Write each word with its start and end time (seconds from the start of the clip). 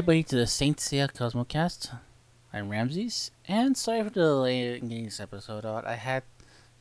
everybody 0.00 0.22
to 0.22 0.36
the 0.36 0.46
Saint 0.46 0.78
Seiya 0.78 1.12
Cosmocast. 1.12 1.94
I'm 2.54 2.70
Ramses, 2.70 3.32
and 3.46 3.76
sorry 3.76 4.02
for 4.02 4.08
the 4.08 4.20
delay 4.20 4.78
in 4.78 4.88
getting 4.88 5.04
this 5.04 5.20
episode 5.20 5.66
out. 5.66 5.86
I 5.86 5.96
had 5.96 6.22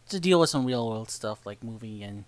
to 0.07 0.21
deal 0.21 0.39
with 0.39 0.49
some 0.49 0.65
real 0.65 0.87
world 0.87 1.09
stuff 1.09 1.45
like 1.45 1.61
moving 1.61 2.01
and 2.01 2.23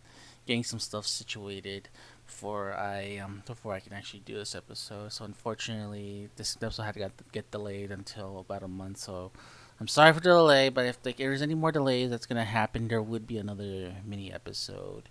getting 0.46 0.66
some 0.66 0.80
stuff 0.80 1.08
situated 1.08 1.88
before 2.26 2.74
I 2.74 3.20
um 3.24 3.42
before 3.46 3.72
I 3.74 3.80
can 3.80 3.94
actually 3.94 4.20
do 4.20 4.36
this 4.36 4.54
episode. 4.54 5.14
So 5.14 5.24
unfortunately, 5.24 6.28
this 6.36 6.58
episode 6.62 6.84
had 6.84 6.96
to 6.96 7.00
get, 7.00 7.32
get 7.32 7.52
delayed 7.52 7.90
until 7.90 8.40
about 8.40 8.62
a 8.62 8.68
month. 8.68 8.98
So 8.98 9.32
I'm 9.80 9.88
sorry 9.88 10.12
for 10.12 10.20
the 10.20 10.32
delay, 10.32 10.68
but 10.68 10.86
if 10.86 10.98
like, 11.06 11.16
there's 11.16 11.42
any 11.42 11.56
more 11.56 11.72
delays 11.72 12.10
that's 12.10 12.26
gonna 12.26 12.44
happen, 12.44 12.90
there 12.90 13.02
would 13.02 13.26
be 13.26 13.38
another 13.38 13.94
mini 14.06 14.30
episode 14.30 15.08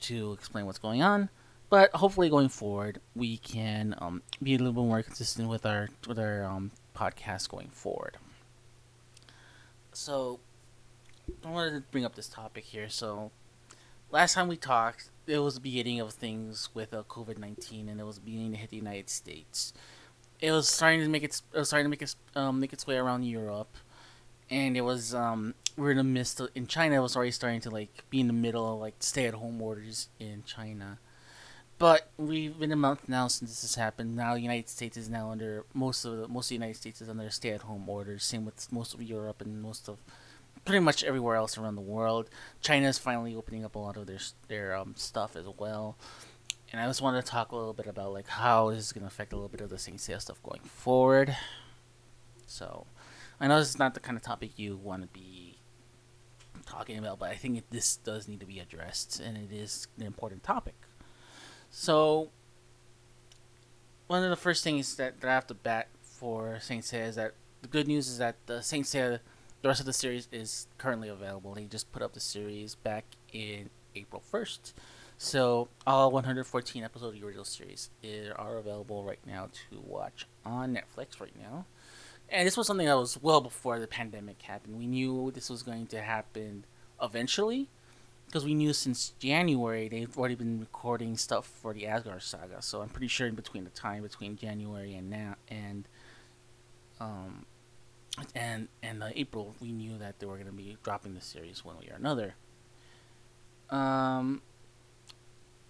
to 0.00 0.32
explain 0.32 0.66
what's 0.66 0.80
going 0.80 1.04
on. 1.04 1.28
But 1.74 1.90
hopefully, 1.96 2.30
going 2.30 2.50
forward, 2.50 3.00
we 3.16 3.36
can 3.36 3.96
um, 3.98 4.22
be 4.40 4.54
a 4.54 4.58
little 4.58 4.72
bit 4.72 4.88
more 4.88 5.02
consistent 5.02 5.48
with 5.48 5.66
our 5.66 5.88
with 6.06 6.20
our 6.20 6.44
um, 6.44 6.70
podcast 6.94 7.48
going 7.48 7.66
forward. 7.66 8.16
So, 9.92 10.38
I 11.44 11.50
wanted 11.50 11.70
to 11.72 11.80
bring 11.90 12.04
up 12.04 12.14
this 12.14 12.28
topic 12.28 12.62
here. 12.62 12.88
So, 12.88 13.32
last 14.12 14.34
time 14.34 14.46
we 14.46 14.56
talked, 14.56 15.10
it 15.26 15.40
was 15.40 15.54
the 15.54 15.60
beginning 15.60 15.98
of 15.98 16.12
things 16.12 16.68
with 16.74 16.94
uh, 16.94 17.02
COVID 17.08 17.38
nineteen, 17.38 17.88
and 17.88 17.98
it 17.98 18.04
was 18.04 18.20
beginning 18.20 18.52
to 18.52 18.58
hit 18.58 18.70
the 18.70 18.76
United 18.76 19.10
States. 19.10 19.72
It 20.40 20.52
was 20.52 20.68
starting 20.68 21.00
to 21.00 21.08
make 21.08 21.24
its 21.24 21.42
it 21.52 21.58
was 21.58 21.66
starting 21.66 21.86
to 21.86 21.90
make 21.90 22.02
its 22.02 22.14
um, 22.36 22.60
make 22.60 22.72
its 22.72 22.86
way 22.86 22.98
around 22.98 23.24
Europe, 23.24 23.76
and 24.48 24.76
it 24.76 24.82
was 24.82 25.12
um, 25.12 25.54
we're 25.76 25.90
in 25.90 25.96
the 25.96 26.04
midst 26.04 26.38
of, 26.38 26.50
in 26.54 26.68
China. 26.68 26.94
It 26.94 27.00
was 27.02 27.16
already 27.16 27.32
starting 27.32 27.60
to 27.62 27.70
like 27.70 28.04
be 28.10 28.20
in 28.20 28.28
the 28.28 28.32
middle 28.32 28.74
of 28.74 28.78
like 28.78 28.94
stay 29.00 29.26
at 29.26 29.34
home 29.34 29.60
orders 29.60 30.08
in 30.20 30.44
China. 30.46 31.00
But 31.78 32.08
we've 32.16 32.58
been 32.58 32.72
a 32.72 32.76
month 32.76 33.08
now 33.08 33.26
since 33.28 33.50
this 33.50 33.62
has 33.62 33.74
happened. 33.74 34.14
Now 34.14 34.34
the 34.34 34.40
United 34.40 34.68
States 34.68 34.96
is 34.96 35.08
now 35.08 35.30
under 35.30 35.64
most 35.74 36.04
of 36.04 36.16
the 36.16 36.28
most 36.28 36.46
of 36.46 36.48
the 36.50 36.54
United 36.54 36.76
States 36.76 37.00
is 37.00 37.08
under 37.08 37.28
stay 37.30 37.50
at 37.50 37.62
home 37.62 37.88
orders. 37.88 38.24
Same 38.24 38.44
with 38.44 38.72
most 38.72 38.94
of 38.94 39.02
Europe 39.02 39.40
and 39.40 39.60
most 39.60 39.88
of 39.88 39.98
pretty 40.64 40.80
much 40.80 41.02
everywhere 41.02 41.36
else 41.36 41.58
around 41.58 41.74
the 41.74 41.80
world. 41.80 42.30
China 42.60 42.88
is 42.88 42.98
finally 42.98 43.34
opening 43.34 43.64
up 43.64 43.74
a 43.74 43.78
lot 43.78 43.96
of 43.96 44.06
their 44.06 44.20
their 44.48 44.76
um, 44.76 44.94
stuff 44.96 45.34
as 45.34 45.46
well. 45.58 45.96
And 46.72 46.80
I 46.80 46.86
just 46.86 47.02
wanted 47.02 47.24
to 47.24 47.30
talk 47.30 47.52
a 47.52 47.56
little 47.56 47.72
bit 47.72 47.86
about 47.86 48.12
like 48.12 48.28
how 48.28 48.70
this 48.70 48.78
is 48.78 48.92
going 48.92 49.02
to 49.02 49.08
affect 49.08 49.32
a 49.32 49.36
little 49.36 49.48
bit 49.48 49.60
of 49.60 49.70
the 49.70 49.78
Saint 49.78 49.98
Seiya 49.98 50.20
stuff 50.20 50.42
going 50.42 50.62
forward. 50.62 51.36
So, 52.46 52.86
I 53.40 53.46
know 53.46 53.58
this 53.58 53.68
is 53.68 53.78
not 53.78 53.94
the 53.94 54.00
kind 54.00 54.16
of 54.16 54.22
topic 54.22 54.52
you 54.56 54.76
want 54.76 55.02
to 55.02 55.08
be 55.08 55.58
talking 56.66 56.98
about, 56.98 57.18
but 57.18 57.30
I 57.30 57.34
think 57.34 57.58
it, 57.58 57.64
this 57.70 57.96
does 57.96 58.28
need 58.28 58.40
to 58.40 58.46
be 58.46 58.58
addressed, 58.58 59.20
and 59.20 59.36
it 59.36 59.54
is 59.54 59.86
an 59.98 60.04
important 60.04 60.42
topic. 60.42 60.74
So, 61.76 62.28
one 64.06 64.22
of 64.22 64.30
the 64.30 64.36
first 64.36 64.62
things 64.62 64.94
that, 64.94 65.20
that 65.20 65.28
I 65.28 65.34
have 65.34 65.48
to 65.48 65.54
bat 65.54 65.88
for 66.00 66.60
Saint 66.60 66.84
Seiya 66.84 67.08
is 67.08 67.16
that 67.16 67.32
the 67.62 67.68
good 67.68 67.88
news 67.88 68.08
is 68.08 68.18
that 68.18 68.36
the 68.46 68.62
Saint 68.62 68.86
Seiya, 68.86 69.18
the 69.60 69.68
rest 69.68 69.80
of 69.80 69.86
the 69.86 69.92
series 69.92 70.28
is 70.30 70.68
currently 70.78 71.08
available. 71.08 71.52
They 71.52 71.64
just 71.64 71.90
put 71.90 72.00
up 72.00 72.12
the 72.12 72.20
series 72.20 72.76
back 72.76 73.04
in 73.32 73.70
April 73.96 74.22
1st. 74.32 74.72
So, 75.18 75.66
all 75.84 76.12
114 76.12 76.84
episodes 76.84 77.12
of 77.12 77.20
the 77.20 77.26
original 77.26 77.44
series 77.44 77.90
are 78.36 78.56
available 78.56 79.02
right 79.02 79.18
now 79.26 79.48
to 79.68 79.80
watch 79.80 80.28
on 80.44 80.76
Netflix 80.76 81.20
right 81.20 81.34
now. 81.36 81.66
And 82.28 82.46
this 82.46 82.56
was 82.56 82.68
something 82.68 82.86
that 82.86 82.96
was 82.96 83.20
well 83.20 83.40
before 83.40 83.80
the 83.80 83.88
pandemic 83.88 84.42
happened. 84.42 84.78
We 84.78 84.86
knew 84.86 85.32
this 85.32 85.50
was 85.50 85.64
going 85.64 85.88
to 85.88 86.00
happen 86.00 86.66
eventually 87.02 87.68
because 88.26 88.44
we 88.44 88.54
knew 88.54 88.72
since 88.72 89.10
January 89.18 89.88
they've 89.88 90.18
already 90.18 90.34
been 90.34 90.60
recording 90.60 91.16
stuff 91.16 91.46
for 91.46 91.72
the 91.72 91.86
Asgard 91.86 92.22
saga. 92.22 92.60
So 92.60 92.82
I'm 92.82 92.88
pretty 92.88 93.08
sure 93.08 93.26
in 93.26 93.34
between 93.34 93.64
the 93.64 93.70
time 93.70 94.02
between 94.02 94.36
January 94.36 94.94
and 94.94 95.10
now 95.10 95.36
and 95.48 95.88
um 97.00 97.46
and 98.34 98.68
and 98.82 99.02
uh, 99.02 99.08
April 99.14 99.54
we 99.60 99.72
knew 99.72 99.98
that 99.98 100.18
they 100.18 100.26
were 100.26 100.36
going 100.36 100.46
to 100.46 100.52
be 100.52 100.76
dropping 100.82 101.14
the 101.14 101.20
series 101.20 101.64
one 101.64 101.78
way 101.78 101.88
or 101.90 101.96
another. 101.96 102.34
Um 103.70 104.42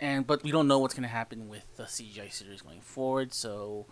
and 0.00 0.26
but 0.26 0.42
we 0.42 0.50
don't 0.50 0.66
know 0.66 0.78
what's 0.78 0.94
going 0.94 1.02
to 1.02 1.08
happen 1.08 1.48
with 1.48 1.64
the 1.76 1.84
CGI 1.84 2.32
series 2.32 2.62
going 2.62 2.80
forward. 2.80 3.32
So 3.32 3.86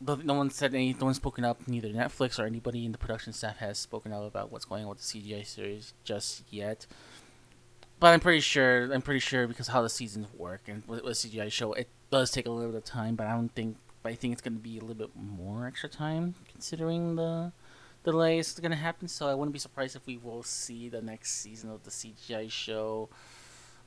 no 0.00 0.34
one 0.34 0.50
said 0.50 0.74
any. 0.74 0.94
No 0.94 1.06
one's 1.06 1.16
spoken 1.16 1.44
up. 1.44 1.66
Neither 1.68 1.88
Netflix 1.88 2.38
or 2.38 2.44
anybody 2.44 2.84
in 2.84 2.92
the 2.92 2.98
production 2.98 3.32
staff 3.32 3.58
has 3.58 3.78
spoken 3.78 4.12
up 4.12 4.24
about 4.24 4.50
what's 4.50 4.64
going 4.64 4.82
on 4.84 4.90
with 4.90 4.98
the 4.98 5.04
CGI 5.04 5.46
series 5.46 5.94
just 6.04 6.42
yet 6.50 6.86
but 8.02 8.12
I'm 8.12 8.18
pretty 8.18 8.40
sure 8.40 8.92
I'm 8.92 9.00
pretty 9.00 9.20
sure 9.20 9.46
because 9.46 9.68
how 9.68 9.80
the 9.80 9.88
seasons 9.88 10.26
work 10.36 10.62
and 10.66 10.82
with, 10.88 11.04
with 11.04 11.16
CGI 11.16 11.52
show, 11.52 11.72
it 11.72 11.88
does 12.10 12.32
take 12.32 12.46
a 12.46 12.50
little 12.50 12.72
bit 12.72 12.78
of 12.78 12.84
time. 12.84 13.14
But 13.14 13.28
I 13.28 13.30
don't 13.30 13.54
think. 13.54 13.76
But 14.02 14.10
I 14.10 14.14
think 14.16 14.32
it's 14.32 14.42
going 14.42 14.54
to 14.54 14.60
be 14.60 14.76
a 14.78 14.80
little 14.80 14.96
bit 14.96 15.10
more 15.14 15.68
extra 15.68 15.88
time 15.88 16.34
considering 16.50 17.14
the 17.14 17.52
delays 18.02 18.48
that's 18.48 18.58
going 18.58 18.72
to 18.72 18.76
happen. 18.76 19.06
So 19.06 19.28
I 19.28 19.34
wouldn't 19.34 19.52
be 19.52 19.60
surprised 19.60 19.94
if 19.94 20.04
we 20.04 20.16
will 20.16 20.42
see 20.42 20.88
the 20.88 21.00
next 21.00 21.34
season 21.40 21.70
of 21.70 21.84
the 21.84 21.90
CGI 21.90 22.50
show 22.50 23.08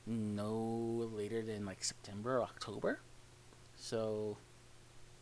no 0.07 1.09
later 1.13 1.41
than 1.41 1.65
like 1.65 1.83
September 1.83 2.37
or 2.37 2.43
October. 2.43 3.01
So 3.75 4.37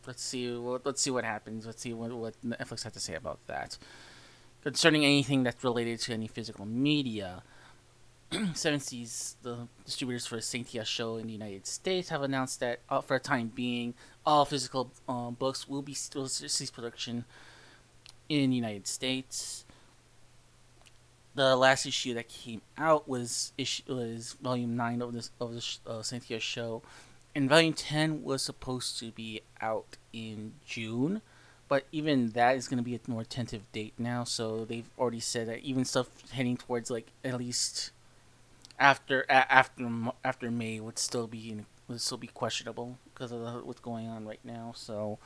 let's 0.06 0.22
see. 0.22 0.48
let's 0.48 1.02
see 1.02 1.10
what 1.10 1.24
happens. 1.24 1.66
Let's 1.66 1.82
see 1.82 1.92
what 1.92 2.12
what 2.12 2.34
Netflix 2.46 2.84
has 2.84 2.92
to 2.92 3.00
say 3.00 3.16
about 3.16 3.40
that. 3.48 3.76
Concerning 4.62 5.04
anything 5.04 5.42
that's 5.42 5.64
related 5.64 5.98
to 6.02 6.12
any 6.12 6.28
physical 6.28 6.64
media 6.64 7.42
Seven 8.54 8.80
Seas, 8.80 9.36
the 9.42 9.68
distributors 9.84 10.26
for 10.26 10.38
Saintia 10.38 10.84
Sho 10.84 11.16
in 11.16 11.26
the 11.26 11.32
United 11.32 11.66
States, 11.66 12.08
have 12.08 12.22
announced 12.22 12.60
that, 12.60 12.80
uh, 12.88 13.00
for 13.00 13.16
a 13.16 13.20
time 13.20 13.50
being, 13.54 13.94
all 14.26 14.44
physical 14.44 14.90
uh, 15.08 15.30
books 15.30 15.68
will 15.68 15.82
be 15.82 15.94
still 15.94 16.28
cease 16.28 16.70
production 16.70 17.24
in 18.28 18.50
the 18.50 18.56
United 18.56 18.86
States. 18.86 19.64
The 21.34 21.56
last 21.56 21.86
issue 21.86 22.14
that 22.14 22.28
came 22.28 22.62
out 22.78 23.08
was 23.08 23.52
issue 23.58 23.82
was 23.88 24.36
volume 24.40 24.76
nine 24.76 25.02
of 25.02 25.12
this 25.12 25.30
of 25.40 25.52
the 25.54 26.36
uh, 26.36 26.38
show, 26.38 26.82
and 27.34 27.48
volume 27.48 27.72
ten 27.72 28.22
was 28.22 28.42
supposed 28.42 28.98
to 29.00 29.10
be 29.10 29.42
out 29.60 29.96
in 30.12 30.54
June, 30.64 31.22
but 31.68 31.86
even 31.90 32.30
that 32.30 32.56
is 32.56 32.68
going 32.68 32.78
to 32.78 32.84
be 32.84 32.94
a 32.94 33.00
more 33.08 33.24
tentative 33.24 33.70
date 33.72 33.94
now. 33.98 34.22
So 34.22 34.64
they've 34.64 34.88
already 34.96 35.20
said 35.20 35.48
that 35.48 35.60
even 35.60 35.84
stuff 35.84 36.06
heading 36.30 36.56
towards 36.56 36.88
like 36.88 37.08
at 37.24 37.36
least 37.36 37.90
after 38.78 39.24
after 39.28 39.88
after 40.24 40.50
May 40.50 40.80
would 40.80 40.98
still 40.98 41.26
be 41.26 41.64
would 41.88 42.00
still 42.00 42.18
be 42.18 42.28
questionable 42.28 42.98
because 43.12 43.32
of 43.32 43.40
the, 43.40 43.50
what's 43.64 43.80
going 43.80 44.08
on 44.08 44.26
right 44.26 44.40
now. 44.44 44.72
So 44.74 45.18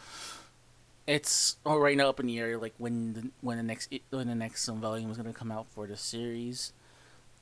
it's 1.07 1.57
oh, 1.65 1.79
right 1.79 1.97
now 1.97 2.09
up 2.09 2.21
in 2.21 2.27
the 2.27 2.39
air 2.39 2.59
like 2.59 2.75
when 2.79 3.15
the 3.15 3.31
when 3.41 3.57
the 3.57 3.63
next 3.63 3.93
when 4.11 4.29
the 4.29 4.35
next 4.35 4.69
um, 4.69 4.81
volume 4.81 5.11
is 5.11 5.17
gonna 5.17 5.33
come 5.33 5.51
out 5.51 5.67
for 5.69 5.87
the 5.87 5.97
series. 5.97 6.73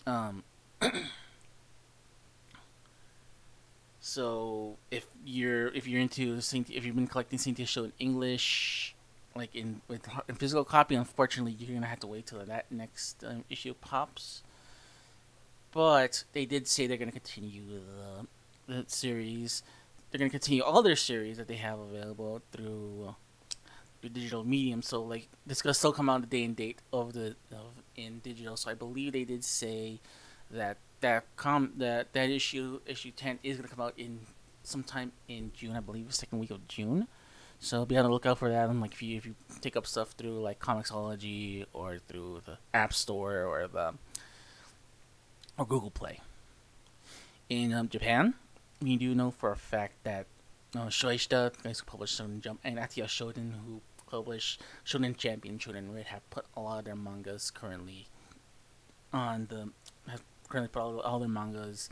Um. 0.06 0.44
so 4.00 4.76
if 4.90 5.06
you're 5.24 5.68
if 5.68 5.88
you're 5.88 6.00
into 6.00 6.36
if 6.36 6.84
you've 6.84 6.94
been 6.94 7.06
collecting 7.06 7.38
Saintia 7.38 7.66
Sho 7.66 7.84
in 7.84 7.92
English, 7.98 8.94
like 9.34 9.54
in 9.54 9.80
with 9.88 10.06
in 10.28 10.34
physical 10.36 10.64
copy, 10.64 10.94
unfortunately 10.94 11.56
you're 11.58 11.74
gonna 11.74 11.86
have 11.86 12.00
to 12.00 12.06
wait 12.06 12.26
till 12.26 12.44
that 12.44 12.70
next 12.70 13.24
um, 13.24 13.44
issue 13.48 13.74
pops 13.80 14.42
but 15.76 16.24
they 16.32 16.46
did 16.46 16.66
say 16.66 16.86
they're 16.86 16.96
going 16.96 17.10
to 17.10 17.20
continue 17.20 17.64
the, 17.68 18.26
the 18.66 18.84
series. 18.88 19.62
They're 20.10 20.18
going 20.18 20.30
to 20.30 20.34
continue 20.34 20.62
all 20.62 20.80
their 20.82 20.96
series 20.96 21.36
that 21.36 21.48
they 21.48 21.56
have 21.56 21.78
available 21.78 22.40
through 22.50 23.14
through 24.00 24.10
digital 24.10 24.42
medium. 24.42 24.80
So 24.80 25.02
like 25.02 25.28
this 25.46 25.60
gonna 25.60 25.74
still 25.74 25.92
come 25.92 26.08
out 26.08 26.22
the 26.22 26.26
day 26.26 26.44
and 26.44 26.56
date 26.56 26.78
of 26.94 27.12
the 27.12 27.36
of 27.52 27.72
in 27.94 28.20
digital. 28.20 28.56
So 28.56 28.70
I 28.70 28.74
believe 28.74 29.12
they 29.12 29.24
did 29.24 29.44
say 29.44 30.00
that 30.50 30.78
that 31.00 31.24
com 31.36 31.72
that 31.76 32.14
that 32.14 32.30
issue 32.30 32.80
issue 32.86 33.10
ten 33.10 33.38
is 33.42 33.58
gonna 33.58 33.68
come 33.68 33.84
out 33.84 33.94
in 33.98 34.20
sometime 34.62 35.12
in 35.28 35.52
June. 35.54 35.76
I 35.76 35.80
believe 35.80 36.06
the 36.06 36.14
second 36.14 36.38
week 36.38 36.50
of 36.50 36.66
June. 36.68 37.06
So 37.58 37.84
be 37.84 37.98
on 37.98 38.04
the 38.04 38.10
lookout 38.10 38.38
for 38.38 38.48
that. 38.48 38.70
And 38.70 38.80
like 38.80 38.92
if 38.92 39.02
you 39.02 39.18
if 39.18 39.26
you 39.26 39.34
take 39.60 39.76
up 39.76 39.86
stuff 39.86 40.12
through 40.12 40.40
like 40.40 40.58
Comixology 40.58 41.66
or 41.74 41.98
through 41.98 42.42
the 42.46 42.56
App 42.72 42.94
Store 42.94 43.44
or 43.44 43.68
the 43.68 43.94
or 45.58 45.66
Google 45.66 45.90
Play. 45.90 46.20
In 47.48 47.72
um, 47.72 47.88
Japan, 47.88 48.34
we 48.80 48.96
do 48.96 49.14
know 49.14 49.30
for 49.30 49.52
a 49.52 49.56
fact 49.56 49.94
that 50.04 50.26
uh, 50.74 50.86
Shueisha, 50.86 51.52
guys 51.62 51.80
who 51.80 51.86
publish 51.86 52.16
Shonen 52.16 52.40
Jump, 52.40 52.60
and 52.64 52.76
Akita 52.76 53.04
Shoten, 53.04 53.52
who 53.64 53.80
publish 54.10 54.58
Shonen 54.84 55.16
Champion, 55.16 55.58
Shonen 55.58 55.94
Red, 55.94 56.06
have 56.06 56.28
put 56.30 56.46
a 56.56 56.60
lot 56.60 56.78
of 56.78 56.84
their 56.84 56.96
mangas 56.96 57.50
currently 57.50 58.06
on 59.12 59.46
the 59.48 59.70
have 60.10 60.22
currently 60.48 60.68
put 60.68 60.80
all, 60.80 61.00
all 61.00 61.18
their 61.18 61.28
mangas 61.28 61.88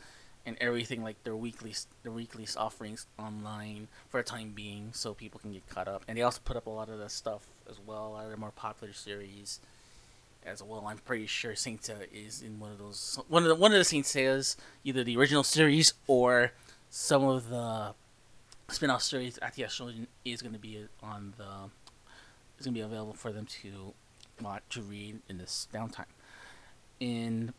and 0.46 0.56
everything 0.60 1.02
like 1.02 1.22
their 1.24 1.36
weekly 1.36 1.74
their 2.02 2.12
weekly 2.12 2.46
offerings 2.56 3.06
online 3.18 3.88
for 4.08 4.20
the 4.20 4.24
time 4.24 4.52
being, 4.54 4.90
so 4.92 5.14
people 5.14 5.40
can 5.40 5.52
get 5.52 5.66
caught 5.68 5.88
up. 5.88 6.04
And 6.06 6.18
they 6.18 6.22
also 6.22 6.40
put 6.44 6.56
up 6.56 6.66
a 6.66 6.70
lot 6.70 6.88
of 6.88 6.98
the 6.98 7.08
stuff 7.08 7.46
as 7.68 7.80
well, 7.84 8.08
a 8.08 8.10
lot 8.10 8.24
of 8.24 8.30
the 8.30 8.36
more 8.36 8.50
popular 8.50 8.92
series 8.92 9.60
as 10.46 10.62
well. 10.62 10.86
I'm 10.86 10.98
pretty 10.98 11.26
sure 11.26 11.54
Saint 11.54 11.82
Seiya 11.82 12.06
is 12.12 12.42
in 12.42 12.58
one 12.60 12.72
of 12.72 12.78
those 12.78 13.18
one 13.28 13.42
of 13.42 13.48
the 13.48 13.54
one 13.54 13.72
of 13.72 13.78
the 13.78 13.84
Saint 13.84 14.06
Seiyas, 14.06 14.56
either 14.84 15.04
the 15.04 15.16
original 15.16 15.42
series 15.42 15.94
or 16.06 16.52
some 16.90 17.24
of 17.24 17.48
the 17.48 17.94
spin-off 18.68 19.02
series. 19.02 19.38
Akita 19.38 19.66
Shoten 19.66 20.06
is 20.24 20.42
going 20.42 20.54
to 20.54 20.58
be 20.58 20.84
on 21.02 21.34
the 21.36 21.70
is 22.58 22.66
going 22.66 22.74
to 22.74 22.80
be 22.80 22.80
available 22.80 23.14
for 23.14 23.32
them 23.32 23.46
to 23.46 23.94
watch 24.40 24.62
to 24.70 24.82
read 24.82 25.20
in 25.28 25.38
this 25.38 25.68
downtime. 25.72 26.06
In 27.00 27.52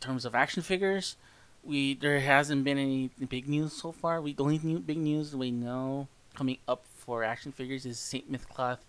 terms 0.00 0.24
of 0.24 0.34
action 0.34 0.62
figures, 0.62 1.16
we 1.64 1.94
there 1.94 2.20
hasn't 2.20 2.64
been 2.64 2.78
any 2.78 3.10
big 3.28 3.48
news 3.48 3.72
so 3.72 3.92
far. 3.92 4.20
We 4.20 4.32
the 4.32 4.44
only 4.44 4.60
new 4.62 4.78
big 4.78 4.98
news 4.98 5.34
we 5.34 5.50
know 5.50 6.08
coming 6.34 6.58
up 6.68 6.84
for 6.96 7.24
action 7.24 7.52
figures 7.52 7.84
is 7.84 7.98
Saint 7.98 8.30
Mythcloth 8.30 8.84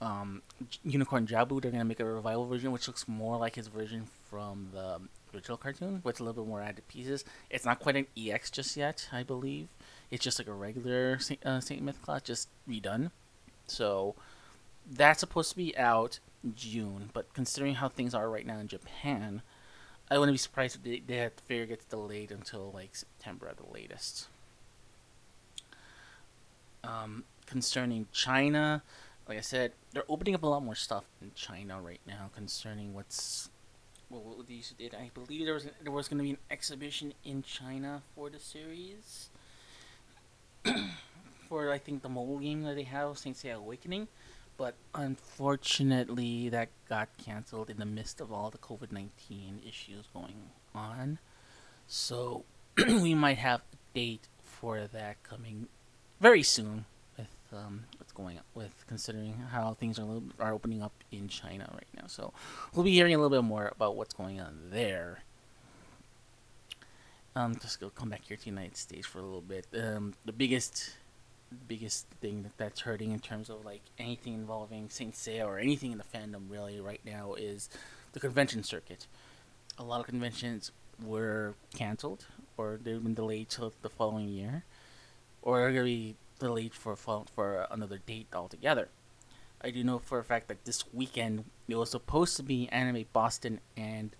um, 0.00 0.42
Unicorn 0.84 1.26
Jabu. 1.26 1.60
They're 1.60 1.70
gonna 1.70 1.84
make 1.84 2.00
a 2.00 2.04
revival 2.04 2.46
version, 2.46 2.72
which 2.72 2.86
looks 2.86 3.06
more 3.08 3.36
like 3.36 3.54
his 3.54 3.68
version 3.68 4.06
from 4.30 4.68
the 4.72 5.00
original 5.34 5.56
cartoon, 5.56 6.00
with 6.04 6.20
a 6.20 6.24
little 6.24 6.42
bit 6.42 6.48
more 6.48 6.62
added 6.62 6.86
pieces. 6.88 7.24
It's 7.50 7.64
not 7.64 7.80
quite 7.80 7.96
an 7.96 8.06
EX 8.16 8.50
just 8.50 8.76
yet, 8.76 9.08
I 9.12 9.22
believe. 9.22 9.68
It's 10.10 10.24
just 10.24 10.38
like 10.38 10.48
a 10.48 10.52
regular 10.52 11.18
Saint, 11.18 11.44
uh, 11.44 11.60
Saint 11.60 11.82
Mythcloth, 11.82 12.24
just 12.24 12.48
redone. 12.68 13.10
So 13.66 14.14
that's 14.88 15.20
supposed 15.20 15.50
to 15.50 15.56
be 15.56 15.76
out 15.76 16.20
June, 16.54 17.10
but 17.12 17.32
considering 17.34 17.74
how 17.76 17.88
things 17.88 18.14
are 18.14 18.30
right 18.30 18.46
now 18.46 18.58
in 18.58 18.68
Japan, 18.68 19.42
I 20.10 20.18
wouldn't 20.18 20.34
be 20.34 20.38
surprised 20.38 20.78
if 20.84 21.06
they, 21.06 21.30
figure 21.46 21.66
gets 21.66 21.84
delayed 21.86 22.30
until 22.30 22.70
like 22.72 22.94
September 22.94 23.48
at 23.48 23.56
the 23.56 23.72
latest. 23.72 24.28
Um, 26.84 27.24
concerning 27.46 28.06
China, 28.12 28.82
like 29.28 29.38
I 29.38 29.42
said, 29.42 29.72
they're 29.92 30.04
opening 30.08 30.34
up 30.34 30.42
a 30.42 30.46
lot 30.46 30.62
more 30.62 30.74
stuff 30.74 31.04
in 31.20 31.32
China 31.34 31.80
right 31.80 32.00
now 32.06 32.30
concerning 32.34 32.94
what's 32.94 33.50
well, 34.08 34.20
what 34.20 34.46
these 34.46 34.72
did. 34.78 34.94
I 34.94 35.10
believe 35.14 35.44
there 35.44 35.54
was 35.54 35.66
there 35.82 35.92
was 35.92 36.08
going 36.08 36.18
to 36.18 36.24
be 36.24 36.30
an 36.30 36.38
exhibition 36.50 37.12
in 37.24 37.42
China 37.42 38.02
for 38.14 38.30
the 38.30 38.38
series. 38.38 39.30
for 41.48 41.72
I 41.72 41.78
think 41.78 42.02
the 42.02 42.08
mobile 42.08 42.38
game 42.38 42.62
that 42.62 42.76
they 42.76 42.84
have, 42.84 43.18
Saint 43.18 43.36
Seiya 43.36 43.54
Awakening, 43.54 44.08
but 44.56 44.74
unfortunately 44.94 46.48
that 46.48 46.68
got 46.88 47.08
canceled 47.18 47.70
in 47.70 47.78
the 47.78 47.86
midst 47.86 48.20
of 48.20 48.32
all 48.32 48.50
the 48.50 48.58
COVID 48.58 48.92
nineteen 48.92 49.60
issues 49.66 50.06
going 50.12 50.50
on. 50.74 51.18
So 51.88 52.44
we 52.76 53.14
might 53.14 53.38
have 53.38 53.60
a 53.72 53.76
date 53.94 54.28
for 54.44 54.86
that 54.92 55.22
coming 55.22 55.66
very 56.20 56.42
soon 56.42 56.84
um, 57.52 57.84
what's 57.98 58.12
going 58.12 58.38
on 58.38 58.44
with 58.54 58.84
considering 58.86 59.34
how 59.50 59.74
things 59.74 59.98
are 59.98 60.04
little, 60.04 60.24
are 60.40 60.52
opening 60.52 60.82
up 60.82 60.92
in 61.10 61.28
China 61.28 61.68
right 61.72 61.88
now. 61.96 62.06
So 62.06 62.32
we'll 62.74 62.84
be 62.84 62.92
hearing 62.92 63.14
a 63.14 63.18
little 63.18 63.30
bit 63.30 63.46
more 63.46 63.72
about 63.74 63.96
what's 63.96 64.14
going 64.14 64.40
on 64.40 64.58
there. 64.70 65.22
Um, 67.34 67.56
just 67.56 67.80
go 67.80 67.90
come 67.90 68.08
back 68.08 68.22
here 68.26 68.36
to 68.36 68.42
the 68.42 68.50
United 68.50 68.76
States 68.76 69.06
for 69.06 69.18
a 69.18 69.22
little 69.22 69.42
bit. 69.42 69.66
Um, 69.78 70.14
the 70.24 70.32
biggest 70.32 70.96
biggest 71.68 72.06
thing 72.20 72.42
that 72.42 72.56
that's 72.58 72.80
hurting 72.80 73.12
in 73.12 73.20
terms 73.20 73.48
of 73.48 73.64
like 73.64 73.82
anything 73.98 74.34
involving 74.34 74.88
Saint 74.90 75.14
Seiya 75.14 75.46
or 75.46 75.58
anything 75.58 75.92
in 75.92 75.98
the 75.98 76.04
fandom 76.04 76.50
really 76.50 76.80
right 76.80 77.00
now 77.04 77.34
is 77.34 77.68
the 78.12 78.20
convention 78.20 78.64
circuit. 78.64 79.06
A 79.78 79.84
lot 79.84 80.00
of 80.00 80.06
conventions 80.06 80.72
were 81.04 81.54
canceled 81.74 82.26
or 82.56 82.78
they've 82.82 83.02
been 83.02 83.14
delayed 83.14 83.48
till 83.48 83.72
the 83.82 83.88
following 83.88 84.28
year, 84.28 84.64
or 85.42 85.66
are 85.66 85.72
to 85.72 85.84
be 85.84 86.16
delayed 86.38 86.74
for 86.74 86.96
for 86.96 87.66
another 87.70 87.98
date 87.98 88.28
altogether. 88.32 88.88
I 89.62 89.70
do 89.70 89.82
know 89.82 89.98
for 89.98 90.18
a 90.18 90.24
fact 90.24 90.48
that 90.48 90.64
this 90.64 90.84
weekend 90.92 91.44
it 91.68 91.76
was 91.76 91.90
supposed 91.90 92.36
to 92.36 92.42
be 92.42 92.68
Anime 92.68 93.06
Boston 93.12 93.60
and 93.76 94.14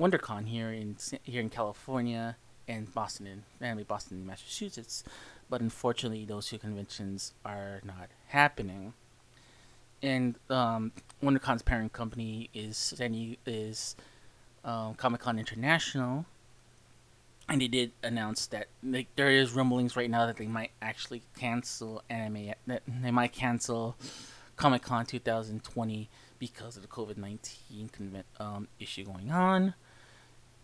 WonderCon 0.00 0.46
here 0.46 0.70
in 0.70 0.96
here 1.24 1.40
in 1.40 1.50
California 1.50 2.36
and 2.68 2.92
Boston 2.92 3.26
and 3.26 3.42
Anime 3.60 3.84
Boston, 3.84 4.18
in 4.18 4.26
Massachusetts, 4.26 5.04
but 5.48 5.60
unfortunately 5.60 6.24
those 6.24 6.48
two 6.48 6.58
conventions 6.58 7.32
are 7.44 7.80
not 7.84 8.08
happening. 8.28 8.94
And 10.02 10.36
um, 10.50 10.92
WonderCon's 11.22 11.62
parent 11.62 11.92
company 11.92 12.50
is 12.54 12.94
is 13.46 13.96
um, 14.64 14.94
Comic 14.94 15.20
Con 15.20 15.38
International, 15.38 16.26
and 17.48 17.60
they 17.60 17.68
did 17.68 17.92
announce 18.02 18.46
that 18.48 18.66
like 18.82 19.08
there 19.16 19.30
is 19.30 19.52
rumblings 19.52 19.96
right 19.96 20.10
now 20.10 20.26
that 20.26 20.36
they 20.36 20.46
might 20.46 20.72
actually 20.82 21.22
cancel 21.38 22.02
anime 22.10 22.52
that 22.66 22.82
they 22.86 23.10
might 23.10 23.32
cancel 23.32 23.96
Comic 24.56 24.82
Con 24.82 25.04
2020 25.04 26.08
because 26.38 26.76
of 26.76 26.82
the 26.82 26.88
COVID 26.88 27.16
19 27.16 28.24
um, 28.40 28.68
issue 28.80 29.04
going 29.04 29.30
on. 29.30 29.74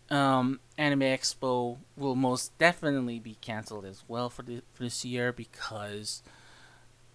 Um, 0.09 0.59
Anime 0.77 1.01
Expo 1.01 1.77
will 1.95 2.15
most 2.15 2.57
definitely 2.57 3.19
be 3.19 3.37
canceled 3.39 3.85
as 3.85 4.03
well 4.07 4.29
for 4.29 4.43
the 4.43 4.61
for 4.73 4.83
this 4.83 5.05
year 5.05 5.31
because 5.31 6.21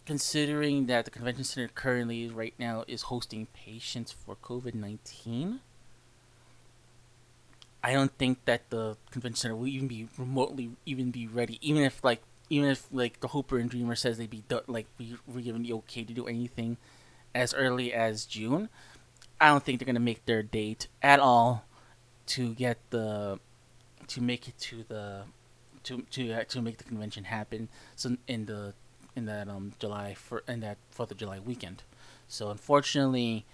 considering 0.07 0.87
that 0.87 1.05
the 1.05 1.11
convention 1.11 1.45
center 1.45 1.69
currently 1.69 2.29
right 2.29 2.55
now 2.59 2.85
is 2.89 3.03
hosting 3.03 3.47
patients 3.53 4.11
for 4.11 4.37
COVID 4.37 4.75
19 4.75 5.61
I 7.83 7.93
don't 7.93 8.17
think 8.19 8.45
that 8.45 8.71
the 8.71 8.97
convention 9.11 9.37
center 9.37 9.57
will 9.57 9.69
even 9.69 9.89
be 9.89 10.09
remotely 10.19 10.71
even 10.85 11.11
be 11.11 11.27
ready, 11.27 11.59
even 11.63 11.83
if 11.83 12.03
like 12.03 12.23
even 12.51 12.71
if 12.71 12.87
like 12.91 13.21
the 13.21 13.29
Hooper 13.29 13.59
and 13.59 13.71
Dreamer 13.71 13.95
says 13.95 14.19
they'd 14.19 14.31
be 14.31 14.45
do- 14.49 14.63
like 14.67 14.87
we 14.99 15.17
were 15.27 15.41
given 15.41 15.63
the 15.63 15.73
okay 15.75 16.05
to 16.05 16.13
do 16.13 16.27
anything 16.27 16.77
as 17.35 17.55
early 17.55 17.93
as 17.93 18.25
June. 18.25 18.69
I 19.41 19.49
don't 19.49 19.63
think 19.65 19.79
they're 19.79 19.87
gonna 19.87 20.01
make 20.01 20.27
their 20.27 20.43
date 20.43 20.89
at 21.03 21.21
all 21.21 21.65
to 22.27 22.55
get 22.55 22.79
the 22.91 23.39
to 24.09 24.21
make 24.21 24.49
it 24.49 24.59
to 24.59 24.85
the 24.89 25.23
to 25.85 26.03
to 26.11 26.33
uh, 26.33 26.45
to 26.45 26.61
make 26.61 26.79
the 26.79 26.85
convention 26.85 27.25
happen. 27.25 27.69
So 27.95 28.17
in 28.27 28.47
the 28.47 28.75
in 29.15 29.27
that 29.27 29.49
um 29.49 29.73
July 29.79 30.15
for 30.15 30.43
in 30.49 30.61
that 30.61 30.79
Fourth 30.91 31.11
of 31.11 31.17
July 31.17 31.39
weekend. 31.39 31.83
So 32.27 32.51
unfortunately, 32.51 33.47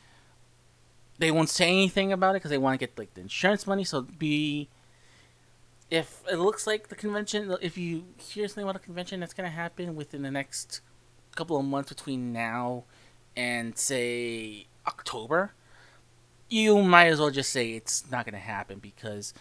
they 1.18 1.30
won't 1.30 1.48
say 1.48 1.68
anything 1.68 2.12
about 2.12 2.30
it 2.30 2.34
because 2.34 2.50
they 2.50 2.58
want 2.58 2.78
to 2.78 2.86
get 2.86 2.98
like 2.98 3.14
the 3.14 3.20
insurance 3.20 3.66
money. 3.66 3.84
So 3.84 4.02
be 4.02 4.68
if 5.90 6.22
it 6.30 6.36
looks 6.36 6.66
like 6.66 6.88
the 6.88 6.94
convention, 6.94 7.54
if 7.60 7.78
you 7.78 8.04
hear 8.16 8.48
something 8.48 8.64
about 8.64 8.76
a 8.76 8.80
convention 8.80 9.20
that's 9.20 9.34
gonna 9.34 9.50
happen 9.50 9.94
within 9.94 10.22
the 10.22 10.30
next 10.30 10.80
couple 11.36 11.58
of 11.58 11.64
months 11.64 11.90
between 11.90 12.32
now 12.32 12.84
and 13.36 13.76
say 13.78 14.66
October, 14.86 15.52
you 16.48 16.82
might 16.82 17.06
as 17.06 17.20
well 17.20 17.30
just 17.30 17.50
say 17.50 17.72
it's 17.72 18.10
not 18.10 18.24
gonna 18.24 18.38
happen 18.38 18.78
because 18.78 19.34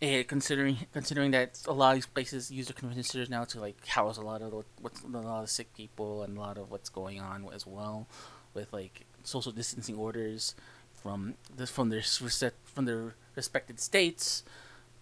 it, 0.00 0.28
considering 0.28 0.78
considering 0.92 1.30
that 1.32 1.60
a 1.66 1.72
lot 1.72 1.90
of 1.90 1.96
these 1.96 2.06
places 2.06 2.50
use 2.50 2.66
the 2.68 2.72
convention 2.72 3.04
centers 3.04 3.28
now 3.28 3.44
to 3.44 3.60
like 3.60 3.86
house 3.86 4.16
a 4.16 4.22
lot 4.22 4.40
of 4.40 4.64
what's 4.80 5.02
a 5.02 5.06
lot 5.06 5.42
of 5.42 5.50
sick 5.50 5.74
people 5.74 6.22
and 6.22 6.38
a 6.38 6.40
lot 6.40 6.56
of 6.56 6.70
what's 6.70 6.88
going 6.88 7.20
on 7.20 7.46
as 7.52 7.66
well 7.66 8.06
with 8.54 8.72
like 8.72 9.04
social 9.22 9.52
distancing 9.52 9.96
orders 9.96 10.54
from 11.02 11.34
this 11.54 11.70
from 11.70 11.90
their 11.90 12.02
from 12.02 12.84
their 12.84 13.14
respected 13.36 13.80
states, 13.80 14.42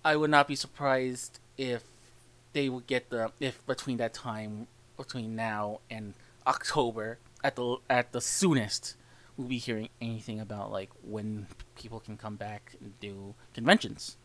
I 0.05 0.17
would 0.17 0.31
not 0.31 0.49
be 0.49 0.55
surprised 0.55 1.41
if 1.57 1.85
they 2.53 2.69
would 2.69 2.87
get 2.87 3.11
the 3.11 3.33
if 3.41 3.65
between 3.67 3.97
that 3.99 4.15
time 4.15 4.69
between 4.97 5.37
now 5.37 5.81
and 5.91 6.15
October 6.47 7.19
at 7.43 7.57
the 7.57 7.77
at 7.89 8.13
the 8.13 8.21
soonest 8.21 8.97
we'll 9.39 9.49
be 9.49 9.59
hearing 9.59 9.89
anything 10.03 10.41
about 10.41 10.71
like 10.71 10.91
when 11.03 11.47
people 11.77 12.01
can 12.01 12.17
come 12.17 12.37
back 12.37 12.75
and 12.81 12.99
do 13.01 13.35
conventions. 13.55 14.17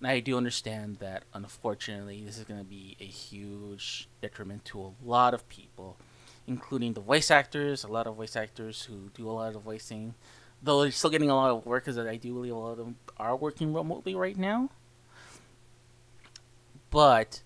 And 0.00 0.08
I 0.08 0.20
do 0.20 0.36
understand 0.36 0.98
that 1.00 1.24
unfortunately 1.34 2.24
this 2.24 2.38
is 2.38 2.44
going 2.44 2.60
to 2.60 2.66
be 2.66 2.96
a 3.00 3.04
huge 3.04 4.08
detriment 4.22 4.64
to 4.66 4.80
a 4.80 4.92
lot 5.04 5.34
of 5.34 5.48
people, 5.48 5.96
including 6.46 6.94
the 6.94 7.00
voice 7.00 7.30
actors, 7.30 7.84
a 7.84 7.88
lot 7.88 8.06
of 8.06 8.16
voice 8.16 8.34
actors 8.34 8.84
who 8.84 9.10
do 9.14 9.28
a 9.28 9.32
lot 9.32 9.54
of 9.54 9.62
voicing 9.62 10.14
though 10.62 10.82
they're 10.82 10.90
still 10.90 11.10
getting 11.10 11.30
a 11.30 11.34
lot 11.34 11.50
of 11.50 11.66
work 11.66 11.84
because 11.84 11.98
I 11.98 12.16
do 12.16 12.32
believe 12.34 12.52
a 12.52 12.56
lot 12.56 12.72
of 12.72 12.78
them 12.78 12.96
are 13.16 13.36
working 13.36 13.72
remotely 13.72 14.14
right 14.14 14.36
now. 14.36 14.70
But, 16.90 17.42